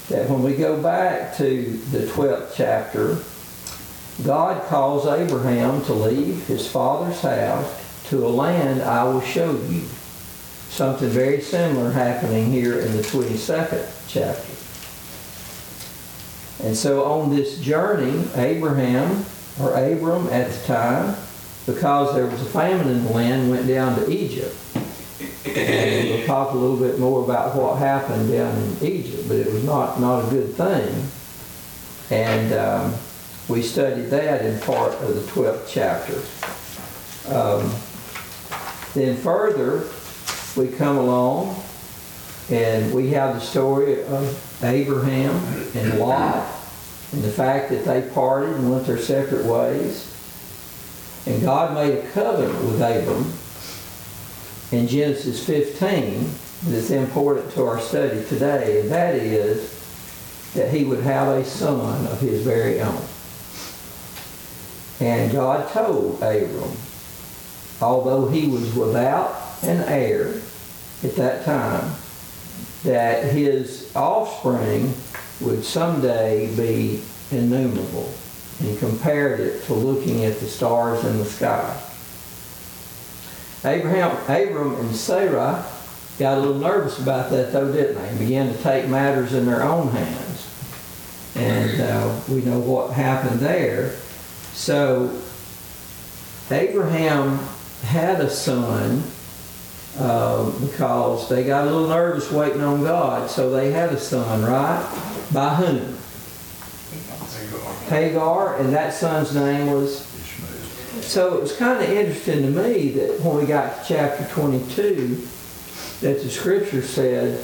[0.09, 3.17] that when we go back to the 12th chapter,
[4.23, 9.87] God calls Abraham to leave his father's house to a land I will show you.
[10.69, 14.51] Something very similar happening here in the 22nd chapter.
[16.65, 19.25] And so on this journey, Abraham,
[19.59, 21.15] or Abram at the time,
[21.65, 24.55] because there was a famine in the land, went down to Egypt.
[25.45, 29.51] And we'll talk a little bit more about what happened down in Egypt, but it
[29.51, 31.07] was not, not a good thing.
[32.11, 32.93] And um,
[33.47, 36.21] we studied that in part of the 12th chapter.
[37.33, 37.71] Um,
[38.93, 39.87] then further,
[40.55, 41.61] we come along
[42.49, 45.35] and we have the story of Abraham
[45.75, 46.47] and Lot
[47.11, 50.14] and the fact that they parted and went their separate ways.
[51.25, 53.33] And God made a covenant with Abram
[54.71, 56.29] in Genesis 15
[56.65, 59.71] that's important to our study today, and that is
[60.53, 63.03] that he would have a son of his very own.
[64.99, 66.71] And God told Abram,
[67.81, 70.41] although he was without an heir
[71.03, 71.91] at that time,
[72.83, 74.93] that his offspring
[75.41, 77.01] would someday be
[77.31, 78.13] innumerable
[78.59, 81.81] and compared it to looking at the stars in the sky.
[83.65, 85.65] Abraham, Abram and Sarah
[86.19, 88.07] got a little nervous about that though, didn't they?
[88.07, 90.47] And began to take matters in their own hands.
[91.35, 93.95] And uh, we know what happened there.
[94.53, 95.21] So
[96.49, 97.39] Abraham
[97.83, 99.03] had a son
[99.97, 103.29] uh, because they got a little nervous waiting on God.
[103.29, 104.83] So they had a son, right?
[105.33, 105.97] By whom?
[107.87, 111.01] Hagar, and that son's name was Ishmael.
[111.01, 115.27] so it was kind of interesting to me that when we got to chapter 22,
[116.01, 117.43] that the scripture said,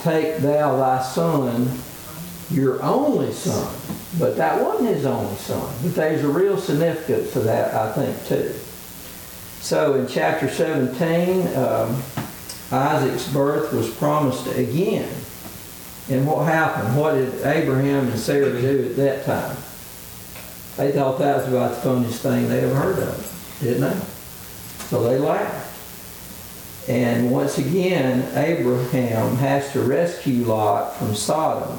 [0.00, 1.70] Take thou thy son,
[2.50, 3.74] your only son.
[4.18, 5.74] But that wasn't his only son.
[5.82, 8.54] But there's a real significance to that, I think, too.
[9.60, 12.02] So in chapter 17, um,
[12.70, 15.08] Isaac's birth was promised again.
[16.10, 16.96] And what happened?
[16.96, 19.56] What did Abraham and Sarah do at that time?
[20.78, 24.06] They thought that was about the funniest thing they ever heard of, didn't they?
[24.86, 26.88] So they laughed.
[26.88, 31.76] And once again, Abraham has to rescue Lot from Sodom.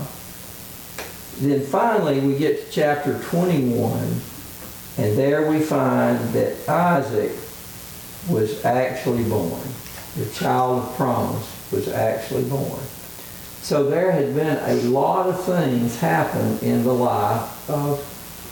[1.37, 4.21] Then finally, we get to chapter 21,
[4.97, 7.31] and there we find that Isaac
[8.29, 9.61] was actually born.
[10.17, 12.81] The child of promise was actually born.
[13.61, 18.08] So there had been a lot of things happen in the life of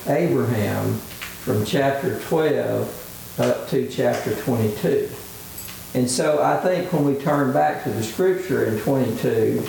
[0.10, 5.10] Abraham from chapter 12 up to chapter 22.
[5.93, 9.66] And so I think when we turn back to the scripture in 22,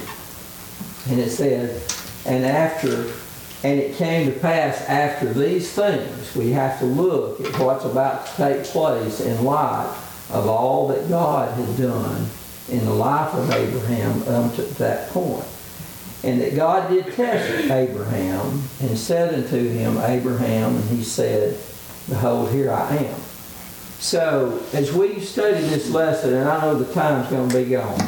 [1.10, 1.82] and it said,
[2.26, 3.12] and after,
[3.62, 8.26] and it came to pass after these things, we have to look at what's about
[8.26, 9.94] to take place in light
[10.30, 12.26] of all that God had done
[12.68, 15.46] in the life of Abraham up to that point.
[16.24, 21.58] And that God did test Abraham and said unto him, Abraham, and he said,
[22.08, 23.20] Behold, here I am.
[24.00, 28.00] So, as we study this lesson, and I know the time's going to be gone,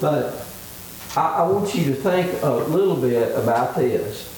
[0.00, 0.46] but
[1.16, 4.28] I, I want you to think a little bit about this.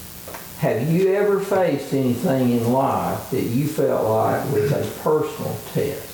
[0.58, 6.10] Have you ever faced anything in life that you felt like was a personal test?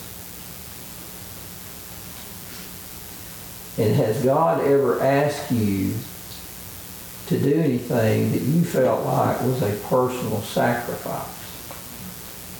[3.78, 5.94] And has God ever asked you
[7.30, 11.40] to do anything that you felt like was a personal sacrifice?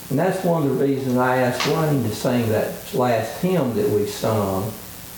[0.09, 3.89] And that's one of the reasons I asked Wayne to sing that last hymn that
[3.89, 4.71] we sung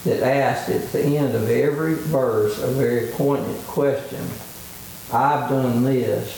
[0.06, 4.26] that asked at the end of every verse a very poignant question.
[5.12, 6.36] I've done this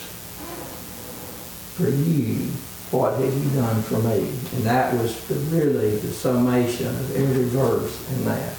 [1.76, 2.52] for you.
[2.92, 4.30] What have you done for me?
[4.56, 8.54] And that was the, really the summation of every verse in that.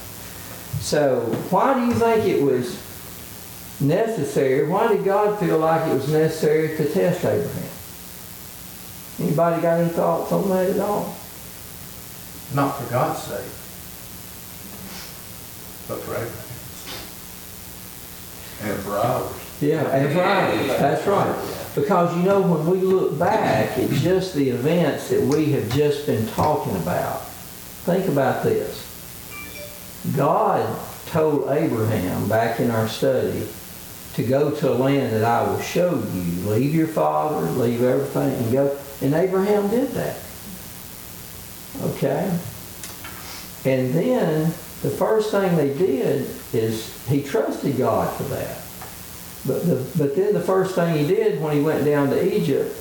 [0.81, 2.86] So why do you think it was
[3.81, 4.67] necessary?
[4.67, 7.71] Why did God feel like it was necessary to test Abraham?
[9.19, 11.17] Anybody got any thoughts on that at all?
[12.55, 13.53] Not for God's sake,
[15.89, 16.43] but for Abraham.
[18.63, 19.33] And for ours.
[19.61, 21.73] Yeah, and right, that's right.
[21.75, 26.07] Because you know, when we look back at just the events that we have just
[26.07, 27.23] been talking about,
[27.85, 28.83] think about this.
[30.17, 33.47] God told Abraham back in our study
[34.17, 36.49] to go to a land that I will show you.
[36.49, 38.79] Leave your father, leave everything, and go.
[39.03, 40.19] And Abraham did that.
[41.83, 42.39] Okay?
[43.67, 44.45] And then
[44.81, 48.63] the first thing they did is he trusted God for that.
[49.47, 52.75] But, the, but then the first thing he did when he went down to Egypt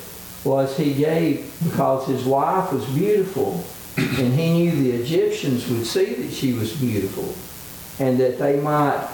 [0.45, 3.61] was he gave, because his wife was beautiful,
[3.97, 7.35] and he knew the Egyptians would see that she was beautiful,
[7.99, 9.05] and that they might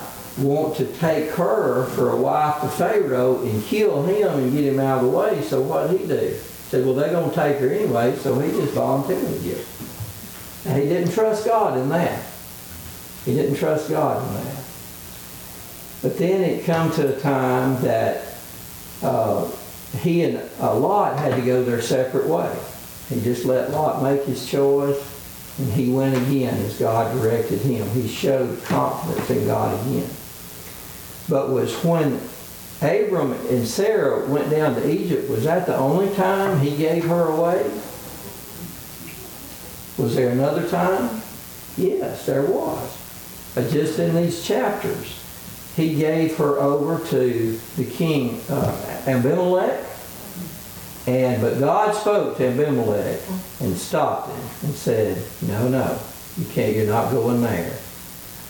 [0.42, 4.80] want to take her for a wife to Pharaoh and kill him and get him
[4.80, 5.42] out of the way.
[5.42, 6.16] So what he do?
[6.16, 6.38] He
[6.70, 10.70] Said, well, they're gonna take her anyway, so he just volunteered to get her.
[10.70, 12.24] And he didn't trust God in that.
[13.26, 14.64] He didn't trust God in that.
[16.02, 18.36] But then it come to a time that
[19.04, 19.50] uh,
[20.00, 22.56] he and uh, Lot had to go their separate way.
[23.10, 27.88] He just let Lot make his choice, and he went again as God directed him.
[27.90, 30.10] He showed confidence in God again.
[31.32, 32.20] But was when
[32.82, 37.30] Abram and Sarah went down to Egypt, was that the only time he gave her
[37.30, 37.64] away?
[39.98, 41.22] Was there another time?
[41.78, 42.98] Yes, there was.
[43.56, 45.24] But just in these chapters,
[45.78, 49.86] he gave her over to the king uh, Abimelech.
[51.08, 53.22] And but God spoke to Abimelech
[53.62, 55.98] and stopped him and said, "No, no,
[56.38, 56.76] you can't.
[56.76, 57.78] You're not going there."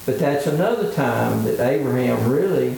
[0.06, 2.76] But that's another time that Abraham really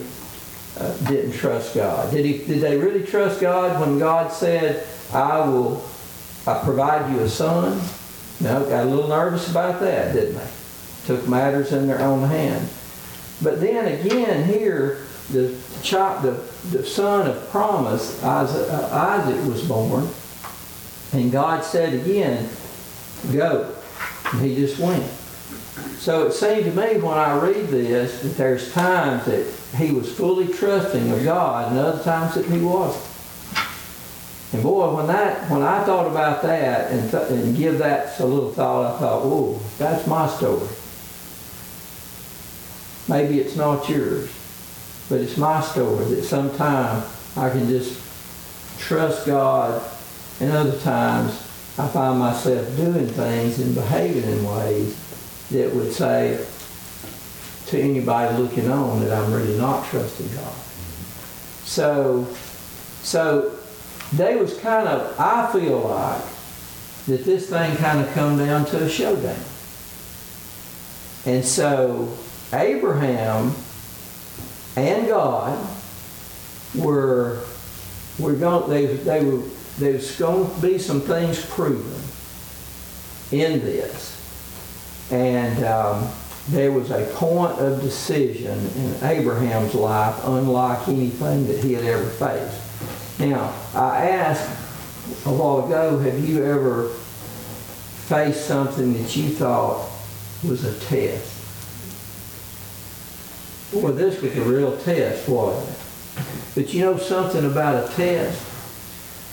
[0.78, 2.10] uh, didn't trust God.
[2.10, 2.44] Did he?
[2.44, 5.84] Did they really trust God when God said, "I will
[6.46, 7.80] I provide you a son"?
[8.40, 10.48] No, got a little nervous about that, didn't they?
[11.06, 12.68] Took matters in their own hand.
[13.40, 19.66] But then again, here the child, the, the son of promise, Isaac, uh, Isaac was
[19.66, 20.08] born,
[21.12, 22.50] and God said again,
[23.32, 23.74] "Go,"
[24.32, 25.10] and he just went.
[25.98, 30.12] So it seemed to me when I read this that there's times that he was
[30.14, 33.04] fully trusting of God, and other times that he wasn't.
[34.52, 38.24] And boy, when that when I thought about that and, th- and give that a
[38.24, 40.68] little thought, I thought, "Oh, that's my story."
[43.08, 44.30] Maybe it's not yours,
[45.08, 47.04] but it's my story that sometimes
[47.36, 48.00] I can just
[48.78, 49.82] trust God,
[50.38, 51.32] and other times
[51.76, 54.96] I find myself doing things and behaving in ways
[55.50, 56.44] that would say
[57.66, 60.54] to anybody looking on that I'm really not trusting God.
[61.64, 62.26] So,
[63.02, 63.58] so
[64.12, 66.22] they was kind of, I feel like,
[67.06, 69.36] that this thing kind of come down to a showdown.
[71.26, 72.16] And so
[72.52, 73.54] Abraham
[74.76, 75.68] and God
[76.74, 77.40] were
[78.18, 79.42] were going they they were
[79.78, 82.00] there's going to be some things proven
[83.32, 84.13] in this,
[85.10, 86.10] and um,
[86.48, 92.04] there was a point of decision in Abraham's life, unlike anything that he had ever
[92.04, 93.20] faced.
[93.20, 94.48] Now, I asked
[95.26, 99.88] a while ago, have you ever faced something that you thought
[100.46, 101.30] was a test?
[103.72, 105.84] Well, this was a real test, wasn't it?
[106.54, 108.40] But you know something about a test?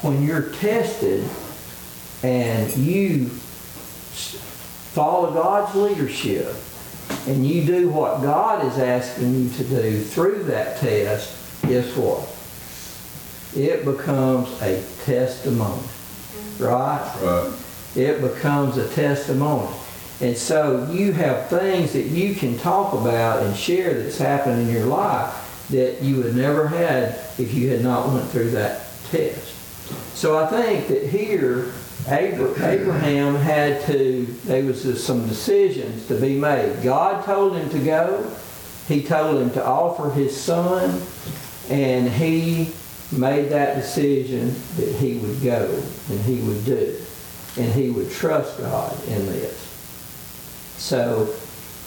[0.01, 1.27] When you're tested
[2.23, 3.29] and you
[4.93, 6.55] follow God's leadership
[7.27, 11.35] and you do what God is asking you to do through that test,
[11.67, 12.27] guess what?
[13.55, 15.83] It becomes a testimony,
[16.57, 17.19] right?
[17.21, 17.53] Right.
[17.95, 19.73] it becomes a testimony.
[20.21, 24.69] And so you have things that you can talk about and share that's happened in
[24.73, 29.55] your life that you would never had if you had not went through that test.
[30.15, 31.73] So I think that here
[32.07, 36.81] Abraham had to, there was some decisions to be made.
[36.83, 38.35] God told him to go.
[38.87, 41.01] He told him to offer his son
[41.69, 42.71] and he
[43.11, 46.97] made that decision that he would go and he would do
[47.57, 49.59] and he would trust God in this.
[50.77, 51.33] So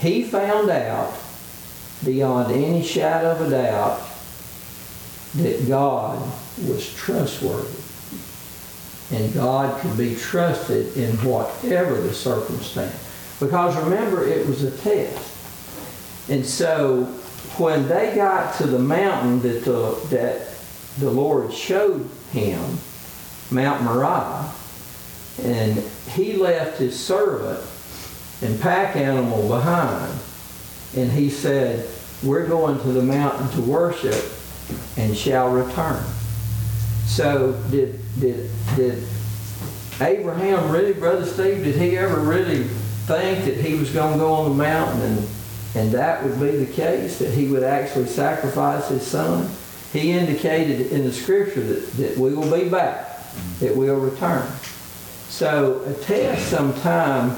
[0.00, 1.12] he found out
[2.04, 4.00] beyond any shadow of a doubt
[5.34, 6.22] that God
[6.66, 7.83] was trustworthy.
[9.12, 13.00] And God could be trusted in whatever the circumstance.
[13.38, 16.30] Because remember, it was a test.
[16.30, 17.04] And so
[17.58, 20.48] when they got to the mountain that the, that
[20.98, 22.78] the Lord showed him,
[23.50, 24.50] Mount Moriah,
[25.42, 25.78] and
[26.12, 27.60] he left his servant
[28.42, 30.18] and pack animal behind.
[30.96, 31.88] And he said,
[32.22, 34.24] We're going to the mountain to worship
[34.96, 36.04] and shall return.
[37.06, 39.06] So did did did
[40.00, 42.64] Abraham really, Brother Steve, did he ever really
[43.06, 45.28] think that he was going to go on the mountain and
[45.76, 49.50] and that would be the case, that he would actually sacrifice his son?
[49.92, 53.20] He indicated in the scripture that, that we will be back,
[53.60, 54.46] that we'll return.
[55.28, 57.36] So a test sometime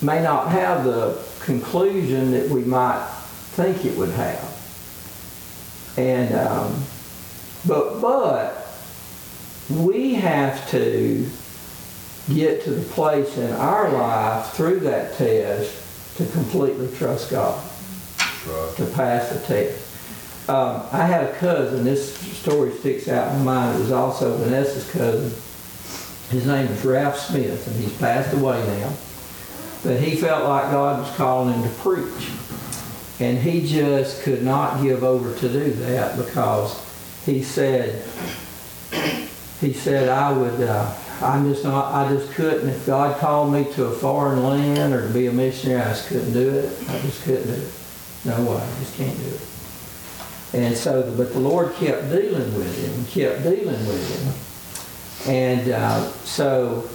[0.00, 3.04] may not have the conclusion that we might
[3.52, 5.94] think it would have.
[5.96, 6.84] And um,
[7.66, 8.67] but but
[9.70, 11.28] we have to
[12.32, 17.62] get to the place in our life through that test to completely trust God.
[18.46, 18.74] right.
[18.76, 19.84] to pass the test.
[20.48, 24.36] Um, I had a cousin, this story sticks out in my mind, it was also
[24.38, 25.30] Vanessa's cousin.
[26.30, 28.92] His name is Ralph Smith, and he's passed away now.
[29.82, 32.30] But he felt like God was calling him to preach.
[33.20, 36.78] And he just could not give over to do that because
[37.24, 38.04] he said,
[39.60, 43.64] he said, I would, uh, I'm just not, I just couldn't, if God called me
[43.74, 46.72] to a foreign land or to be a missionary, I just couldn't do it.
[46.88, 47.72] I just couldn't do it.
[48.24, 49.48] No way, I just can't do it.
[50.54, 55.32] And so, but the Lord kept dealing with him, kept dealing with him.
[55.34, 56.88] And uh, so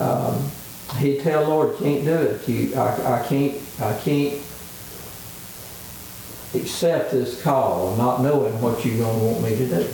[0.00, 0.50] um,
[0.96, 2.48] he'd tell Lord, can't do it.
[2.48, 4.40] You, I, I can't, I can't
[6.54, 9.88] accept this call, not knowing what you're going to want me to do.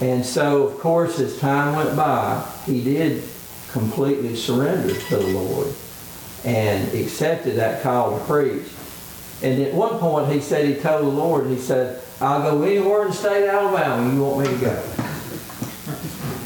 [0.00, 3.22] And so, of course, as time went by, he did
[3.70, 5.68] completely surrender to the Lord
[6.44, 8.66] and accepted that call to preach.
[9.42, 13.02] And at one point, he said he told the Lord, he said, I'll go anywhere
[13.02, 14.82] in the state of Alabama you want me to go.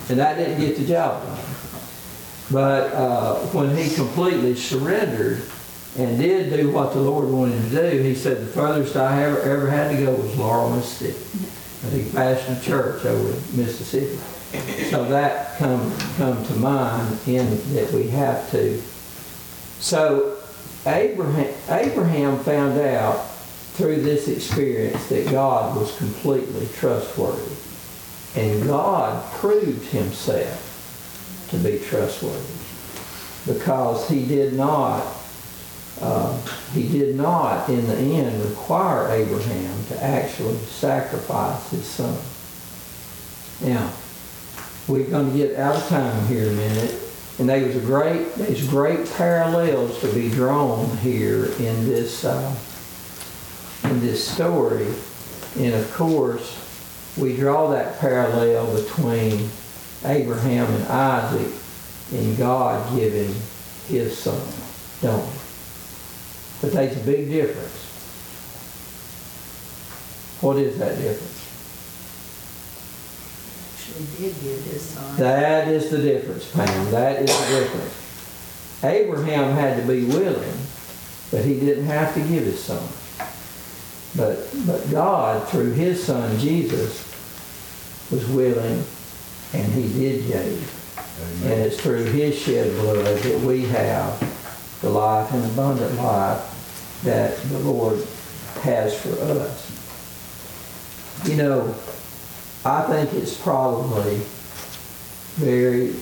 [0.08, 1.38] And that didn't get the job done.
[2.50, 5.42] But uh, when he completely surrendered
[5.98, 9.24] and did do what the Lord wanted him to do, he said, the furthest I
[9.24, 11.57] ever, ever had to go was Laurel, Mississippi.
[11.90, 14.18] He pastored a church over in Mississippi.
[14.90, 18.82] So that come, come to mind in that we have to.
[19.78, 20.38] So
[20.86, 23.28] Abraham, Abraham found out
[23.74, 27.54] through this experience that God was completely trustworthy.
[28.34, 30.64] And God proved himself
[31.50, 32.58] to be trustworthy
[33.46, 35.04] because he did not
[36.00, 36.40] uh,
[36.72, 42.18] he did not in the end require Abraham to actually sacrifice his son.
[43.60, 43.92] Now,
[44.86, 46.94] we're going to get out of time here a minute,
[47.38, 52.56] and there was a great there's great parallels to be drawn here in this uh,
[53.84, 54.86] in this story,
[55.58, 56.64] and of course
[57.16, 59.48] we draw that parallel between
[60.04, 61.52] Abraham and Isaac
[62.12, 63.34] and God giving
[63.88, 64.40] his son,
[65.02, 65.37] don't we?
[66.60, 67.84] But there's a big difference.
[70.40, 71.38] What is that difference?
[73.74, 75.16] Actually did give his son.
[75.16, 76.90] That is the difference, Pam.
[76.90, 78.84] That is the difference.
[78.84, 80.58] Abraham had to be willing,
[81.30, 82.86] but he didn't have to give his son.
[84.16, 87.04] But, but God, through his son Jesus,
[88.10, 88.84] was willing,
[89.52, 90.74] and he did give.
[91.44, 94.22] And it's through his shed blood that we have
[94.80, 98.04] the life and abundant life that the Lord
[98.62, 99.74] has for us.
[101.28, 101.74] You know,
[102.64, 104.20] I think it's probably
[105.36, 105.94] very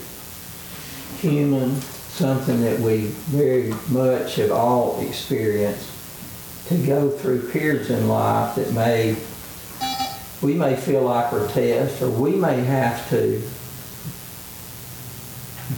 [1.20, 5.90] human, something that we very much have all experienced,
[6.68, 9.16] to go through periods in life that may,
[10.42, 13.42] we may feel like we're tests, or we may have to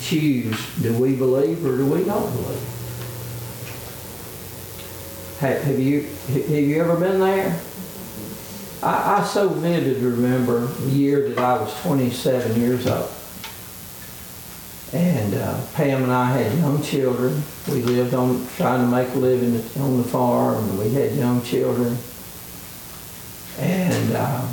[0.00, 2.77] choose, do we believe or do we not believe?
[5.40, 7.60] Have, have you, have you ever been there?
[8.82, 13.08] I, I so vividly remember the year that I was 27 years old.
[14.92, 17.40] And uh, Pam and I had young children.
[17.68, 21.42] We lived on, trying to make a living on the farm, and we had young
[21.42, 21.96] children.
[23.58, 24.48] And uh,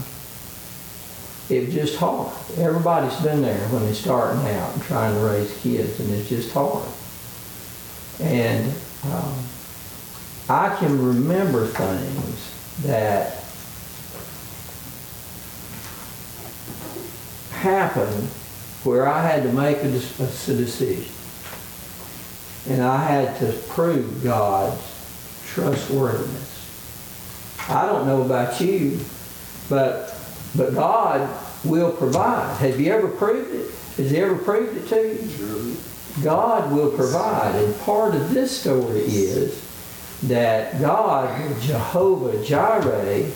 [1.50, 2.32] it was just hard.
[2.58, 6.52] Everybody's been there when they're starting out and trying to raise kids, and it's just
[6.54, 6.86] hard.
[8.20, 8.72] And
[9.06, 9.34] um,
[10.48, 13.44] I can remember things that
[17.52, 18.28] happened
[18.84, 21.12] where I had to make a, decision.
[22.70, 24.80] And I had to prove God's
[25.48, 26.52] trustworthiness.
[27.68, 29.00] I don't know about you,
[29.68, 30.12] but
[30.56, 31.28] but God
[31.66, 32.56] will provide.
[32.58, 33.72] Have you ever proved it?
[33.98, 35.78] Has He ever proved it to you?
[36.24, 37.56] God will provide.
[37.56, 39.65] And part of this story is
[40.28, 43.32] that God, Jehovah Jireh,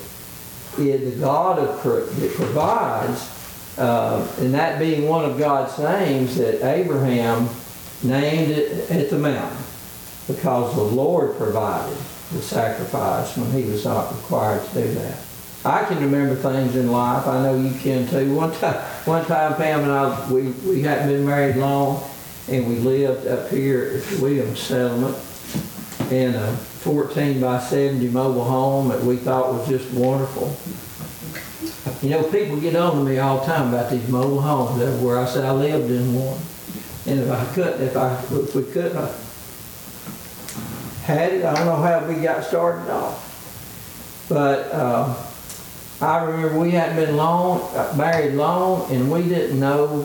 [0.77, 6.63] is the God of, that provides, uh, and that being one of God's names that
[6.63, 7.49] Abraham
[8.03, 9.63] named it at the mountain
[10.27, 11.97] because the Lord provided
[12.31, 15.19] the sacrifice when he was not required to do that.
[15.65, 17.27] I can remember things in life.
[17.27, 18.33] I know you can too.
[18.33, 18.75] One time,
[19.05, 22.01] one time Pam and I, we, we hadn't been married long,
[22.47, 25.17] and we lived up here at the Williams Settlement
[26.11, 30.55] in a 14 by 70 mobile home that we thought was just wonderful.
[32.01, 35.19] You know, people get on to me all the time about these mobile homes everywhere.
[35.19, 36.39] I said I lived in one.
[37.05, 38.95] And if I couldn't, if I, if we couldn't
[41.09, 41.43] had it.
[41.43, 43.25] I don't know how we got started off.
[44.29, 45.15] But um,
[46.01, 50.03] I remember we hadn't been long, uh, married long, and we didn't know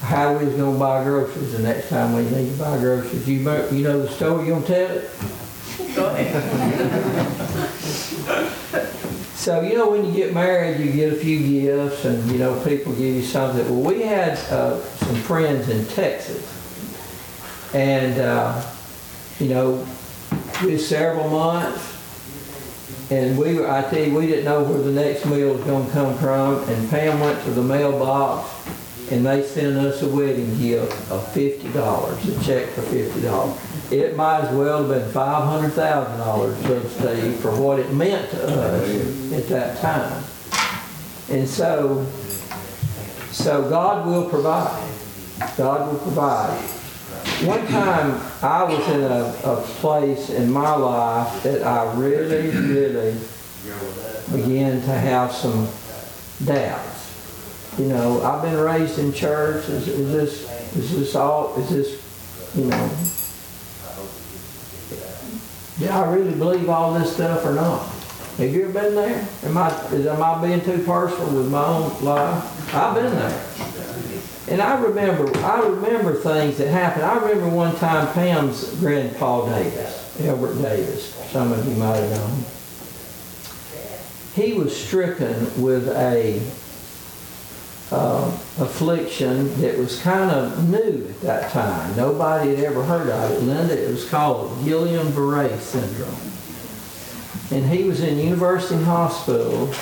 [0.00, 3.28] how we was gonna buy groceries the next time we need to buy groceries.
[3.28, 5.10] You, mo- you know the story, you gonna tell it?
[5.94, 7.36] Go ahead.
[9.40, 12.60] So, you know, when you get married, you get a few gifts and, you know,
[12.62, 13.64] people give you something.
[13.70, 16.44] Well, we had uh, some friends in Texas.
[17.72, 18.62] And, uh,
[19.38, 19.86] you know,
[20.62, 21.82] it was several months.
[23.10, 25.86] And we were, I tell you, we didn't know where the next meal was going
[25.86, 26.62] to come from.
[26.68, 28.46] And Pam went to the mailbox
[29.10, 33.92] and they sent us a wedding gift of $50, a check for $50.
[33.92, 39.32] It might as well have been $500,000, Judge Steve, for what it meant to us
[39.32, 40.22] at that time.
[41.28, 42.06] And so,
[43.32, 44.88] so God will provide.
[45.56, 46.56] God will provide.
[47.44, 53.18] One time, I was in a, a place in my life that I really, really
[54.30, 55.68] began to have some
[56.44, 56.99] doubts.
[57.80, 59.66] You know, I've been raised in church.
[59.70, 62.90] Is, is this, is this all, is this, you know,
[65.78, 67.86] do I really believe all this stuff or not?
[68.36, 69.26] Have you ever been there?
[69.44, 72.74] Am I, is, am I being too personal with my own life?
[72.74, 73.46] I've been there.
[74.50, 77.06] And I remember, I remember things that happened.
[77.06, 82.44] I remember one time Pam's grandpa Davis, Albert Davis, some of you might have known.
[84.34, 86.42] He was stricken with a
[87.92, 88.26] uh,
[88.58, 91.96] affliction that was kind of new at that time.
[91.96, 93.42] Nobody had ever heard of it.
[93.42, 96.14] Linda, it was called Guillain-Barré syndrome.
[97.52, 99.74] And he was in University Hospital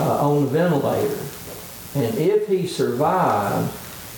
[0.00, 1.22] uh, on a ventilator.
[1.94, 3.72] And if he survived,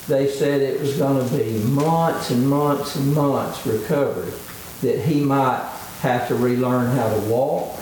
[0.09, 4.33] they said it was going to be months and months and months recovery,
[4.81, 5.69] that he might
[6.01, 7.79] have to relearn how to walk,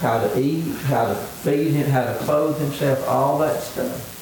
[0.00, 4.19] how to eat, how to feed him, how to clothe himself, all that stuff.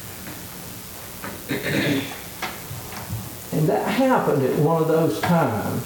[3.52, 5.84] And that happened at one of those times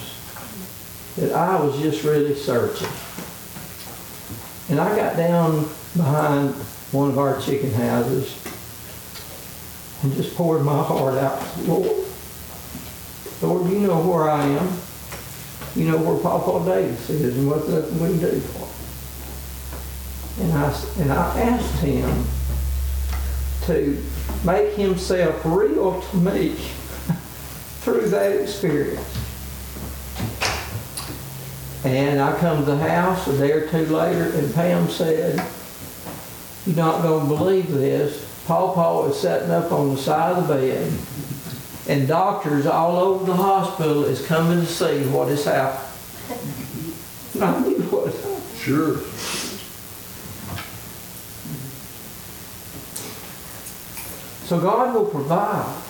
[1.17, 2.89] that I was just really searching.
[4.69, 6.55] And I got down behind
[6.91, 8.37] one of our chicken houses
[10.03, 12.07] and just poured my heart out to the Lord.
[13.43, 14.69] Lord, you know where I am.
[15.75, 18.67] You know where Papa Davis is and what nothing we can do for
[20.41, 20.51] him.
[20.51, 22.25] And I, and I asked him
[23.67, 24.03] to
[24.45, 26.55] make himself real to me
[27.81, 29.19] through that experience.
[31.85, 35.45] And I come to the house a day or two later, and Pam said,
[36.65, 38.25] "You're not going to believe this.
[38.47, 40.93] Paw Paw is sitting up on the side of the bed,
[41.89, 45.89] and doctors all over the hospital is coming to see what has happened."
[47.43, 48.15] I knew what.
[48.59, 48.99] Sure.
[54.53, 55.83] So God will provide.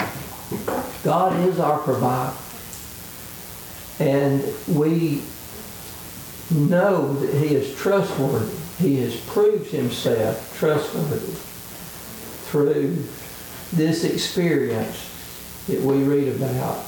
[1.02, 2.36] God is our provider.
[3.98, 5.24] And we
[6.48, 8.54] know that He is trustworthy.
[8.78, 11.32] He has proved Himself trustworthy
[12.52, 13.04] through
[13.72, 15.10] this experience
[15.66, 16.84] that we read about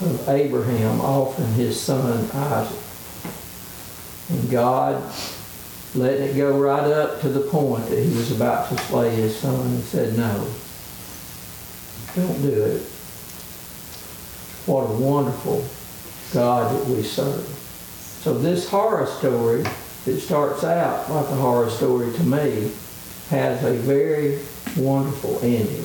[0.00, 2.78] of Abraham offering his son Isaac.
[4.30, 5.02] And God
[5.94, 9.36] letting it go right up to the point that he was about to slay his
[9.36, 10.48] son and said, no,
[12.14, 12.82] don't do it.
[14.66, 15.64] What a wonderful
[16.32, 17.46] God that we serve.
[18.22, 19.64] So this horror story
[20.04, 22.72] that starts out like a horror story to me
[23.30, 24.40] has a very
[24.76, 25.84] wonderful ending.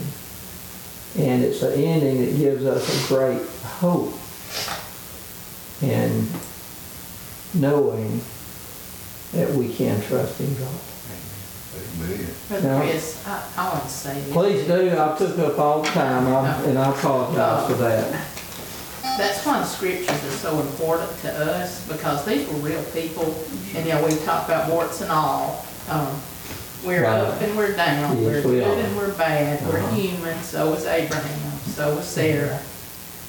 [1.17, 3.45] And it's an ending that gives us a great
[3.79, 4.13] hope
[5.81, 6.27] in
[7.53, 8.21] knowing
[9.33, 10.79] that we can trust in God.
[11.97, 14.33] Brother Chris, I, I want to say this.
[14.33, 18.11] Please do, I took up all the time, I- and I apologize for that.
[19.17, 23.35] That's why the scriptures are so important to us, because these were real people,
[23.75, 25.65] and, you know, we talk about warts and all.
[25.89, 26.07] Um,
[26.83, 27.21] We're Right.
[27.21, 28.73] up and we're down, we're Yes, we good are.
[28.73, 29.95] and we're bad, we're Uh-huh.
[29.95, 32.59] human, so was Abraham, so was Sarah.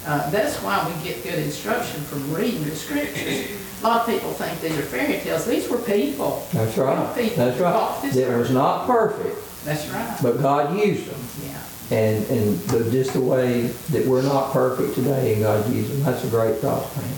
[0.05, 3.47] Uh, that's why we get good instruction from reading the scriptures.
[3.85, 6.47] A lot of people think these are fairy tales, these were people.
[6.55, 7.75] That's right, People that's right.
[7.75, 11.21] walked this It was not perfect, That's right, but God used them.
[11.45, 11.61] yeah.
[11.95, 16.03] And, and the- just the way that we're not perfect today and God used them,
[16.03, 17.15] that's a great thought, man.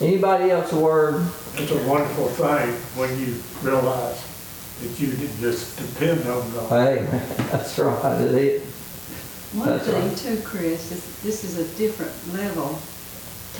[0.00, 1.26] Anybody else a word?
[1.56, 4.22] It's a wonderful thing when you realize
[4.80, 6.68] that you can just depend on God.
[6.70, 7.04] Hey,
[7.50, 8.62] that's right, it is.
[9.54, 10.16] One That's thing right.
[10.16, 12.78] too, Chris, is this is a different level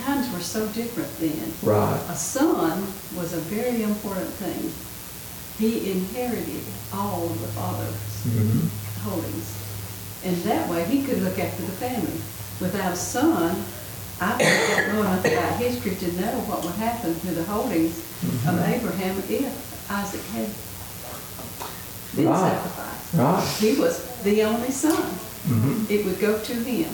[0.03, 1.53] times were so different then.
[1.63, 2.01] Right.
[2.09, 2.87] A son
[3.17, 4.73] was a very important thing.
[5.59, 7.95] He inherited all of the father's
[8.27, 8.69] Mhm.
[9.05, 9.47] holdings.
[10.25, 12.21] And that way, he could look after the family.
[12.61, 13.65] Without a son,
[14.21, 17.97] I don't know enough about history to know what would happen to the holdings
[18.47, 20.49] of Abraham if Isaac had
[22.17, 22.53] been Right.
[22.53, 23.15] sacrificed.
[23.15, 23.49] Right.
[23.61, 25.03] He was the only son.
[25.49, 25.85] Mm-hmm.
[25.91, 26.89] It would go to him.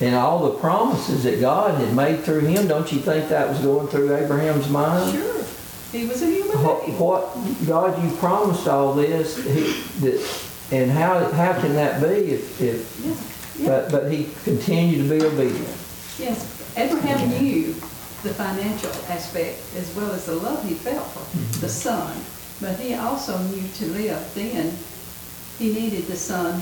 [0.00, 3.58] And all the promises that God had made through him, don't you think that was
[3.58, 5.12] going through Abraham's mind?
[5.12, 5.44] Sure,
[5.92, 6.98] he was a human being.
[6.98, 7.36] what-
[7.66, 13.00] God, you promised all this, he, that, and how, how can that be if, if,
[13.04, 13.68] Yeah, yeah.
[13.68, 15.76] but, but he continued to be obedient.
[16.18, 17.74] Yes, Abraham knew
[18.22, 21.66] the financial aspect as well as the love he felt for the mm-hmm.
[21.66, 22.16] son,
[22.60, 24.76] but he also knew to live then,
[25.58, 26.60] he needed the son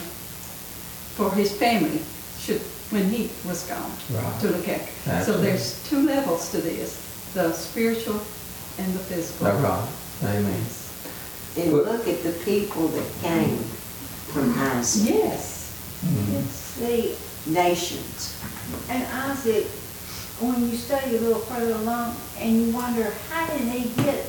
[1.14, 2.00] for his family,
[2.38, 4.40] should, when he was gone, Right.
[4.40, 4.92] to look after.
[5.04, 5.46] So Absolutely.
[5.46, 6.96] there's two levels to this,
[7.34, 8.20] the spiritual
[8.78, 9.46] and the physical.
[9.46, 9.88] That's right.
[10.36, 10.64] Amen.
[11.56, 13.58] And But- look at the people that came
[14.32, 15.70] from Isaac, Yes,
[16.04, 16.32] mm-hmm.
[16.34, 16.44] yes.
[16.78, 17.14] See,
[17.52, 18.34] nations.
[18.88, 19.66] and Isaac,
[20.40, 24.24] when you study a little further along, and you wonder, how did he get,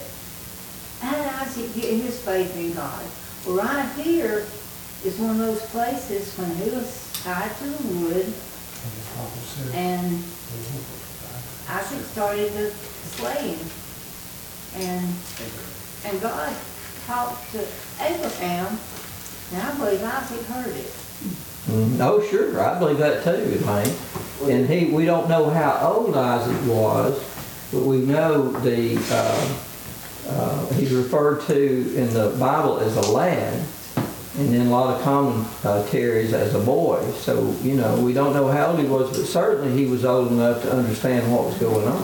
[1.02, 3.04] how did Isaac get his faith in God?
[3.46, 4.46] Well, right here
[5.06, 8.34] is one of those places when he was tied to the wood,
[9.74, 10.24] and
[11.70, 13.58] Isaac started to slay.
[14.76, 15.06] And,
[16.06, 16.54] and God
[17.06, 17.66] talked to
[18.02, 18.78] Abraham,
[19.54, 20.94] and I believe Isaac heard it.
[21.70, 23.96] Mm, Oh, sure, I believe that too, Elaine.
[24.44, 27.20] And he, we don't know how old Isaac was,
[27.72, 29.58] but we know the, uh,
[30.28, 33.64] uh, he's referred to in the Bible as a lad,
[34.40, 37.04] and then a lot of commentaries as a boy.
[37.18, 40.32] So, you know, we don't know how old he was, but certainly he was old
[40.32, 42.02] enough to understand what was going on.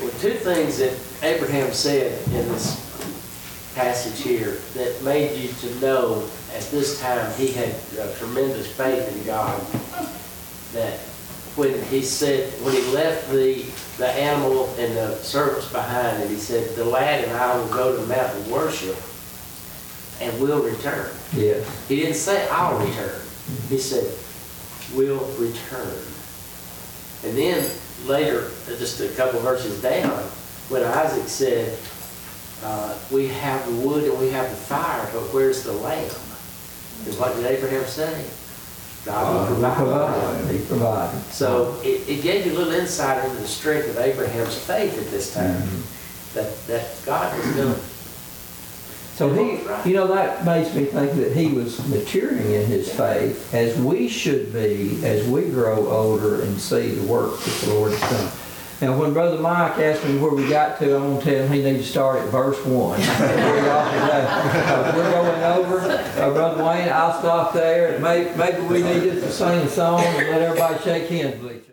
[0.00, 2.80] Well, two things that Abraham said in this
[3.74, 7.74] passage here that made you to know at this time he had
[8.16, 9.60] tremendous faith in God.
[10.74, 11.00] That
[11.56, 13.64] when he said, when he left the,
[13.98, 17.96] the animal and the servants behind, and he said, the lad and I will go
[17.96, 18.96] to the mountain worship
[20.20, 21.10] and we'll return.
[21.34, 21.88] Yes.
[21.88, 23.20] He didn't say, I'll return.
[23.68, 24.04] He said,
[24.96, 25.98] will return.
[27.24, 27.70] And then
[28.06, 30.10] later, just a couple verses down,
[30.68, 31.78] when Isaac said,
[32.62, 36.10] uh, we have the wood and we have the fire, but where's the lamb?
[37.06, 38.24] And what did Abraham say?
[39.04, 40.50] God will provide.
[40.50, 41.20] he provided.
[41.24, 45.10] So it, it gave you a little insight into the strength of Abraham's faith at
[45.10, 45.60] this time,
[46.32, 47.80] that, that God was going to
[49.14, 53.54] So he, you know, that makes me think that he was maturing in his faith
[53.54, 57.92] as we should be as we grow older and see the work that the Lord
[57.92, 58.32] has done.
[58.80, 61.62] Now, when Brother Mike asked me where we got to, I'm gonna tell him he
[61.62, 63.00] needs to start at verse one.
[63.74, 67.98] Uh, We're going over, uh, Brother Wayne, I'll stop there.
[67.98, 71.60] Maybe, we need to sing a song and let everybody shake hands with each other.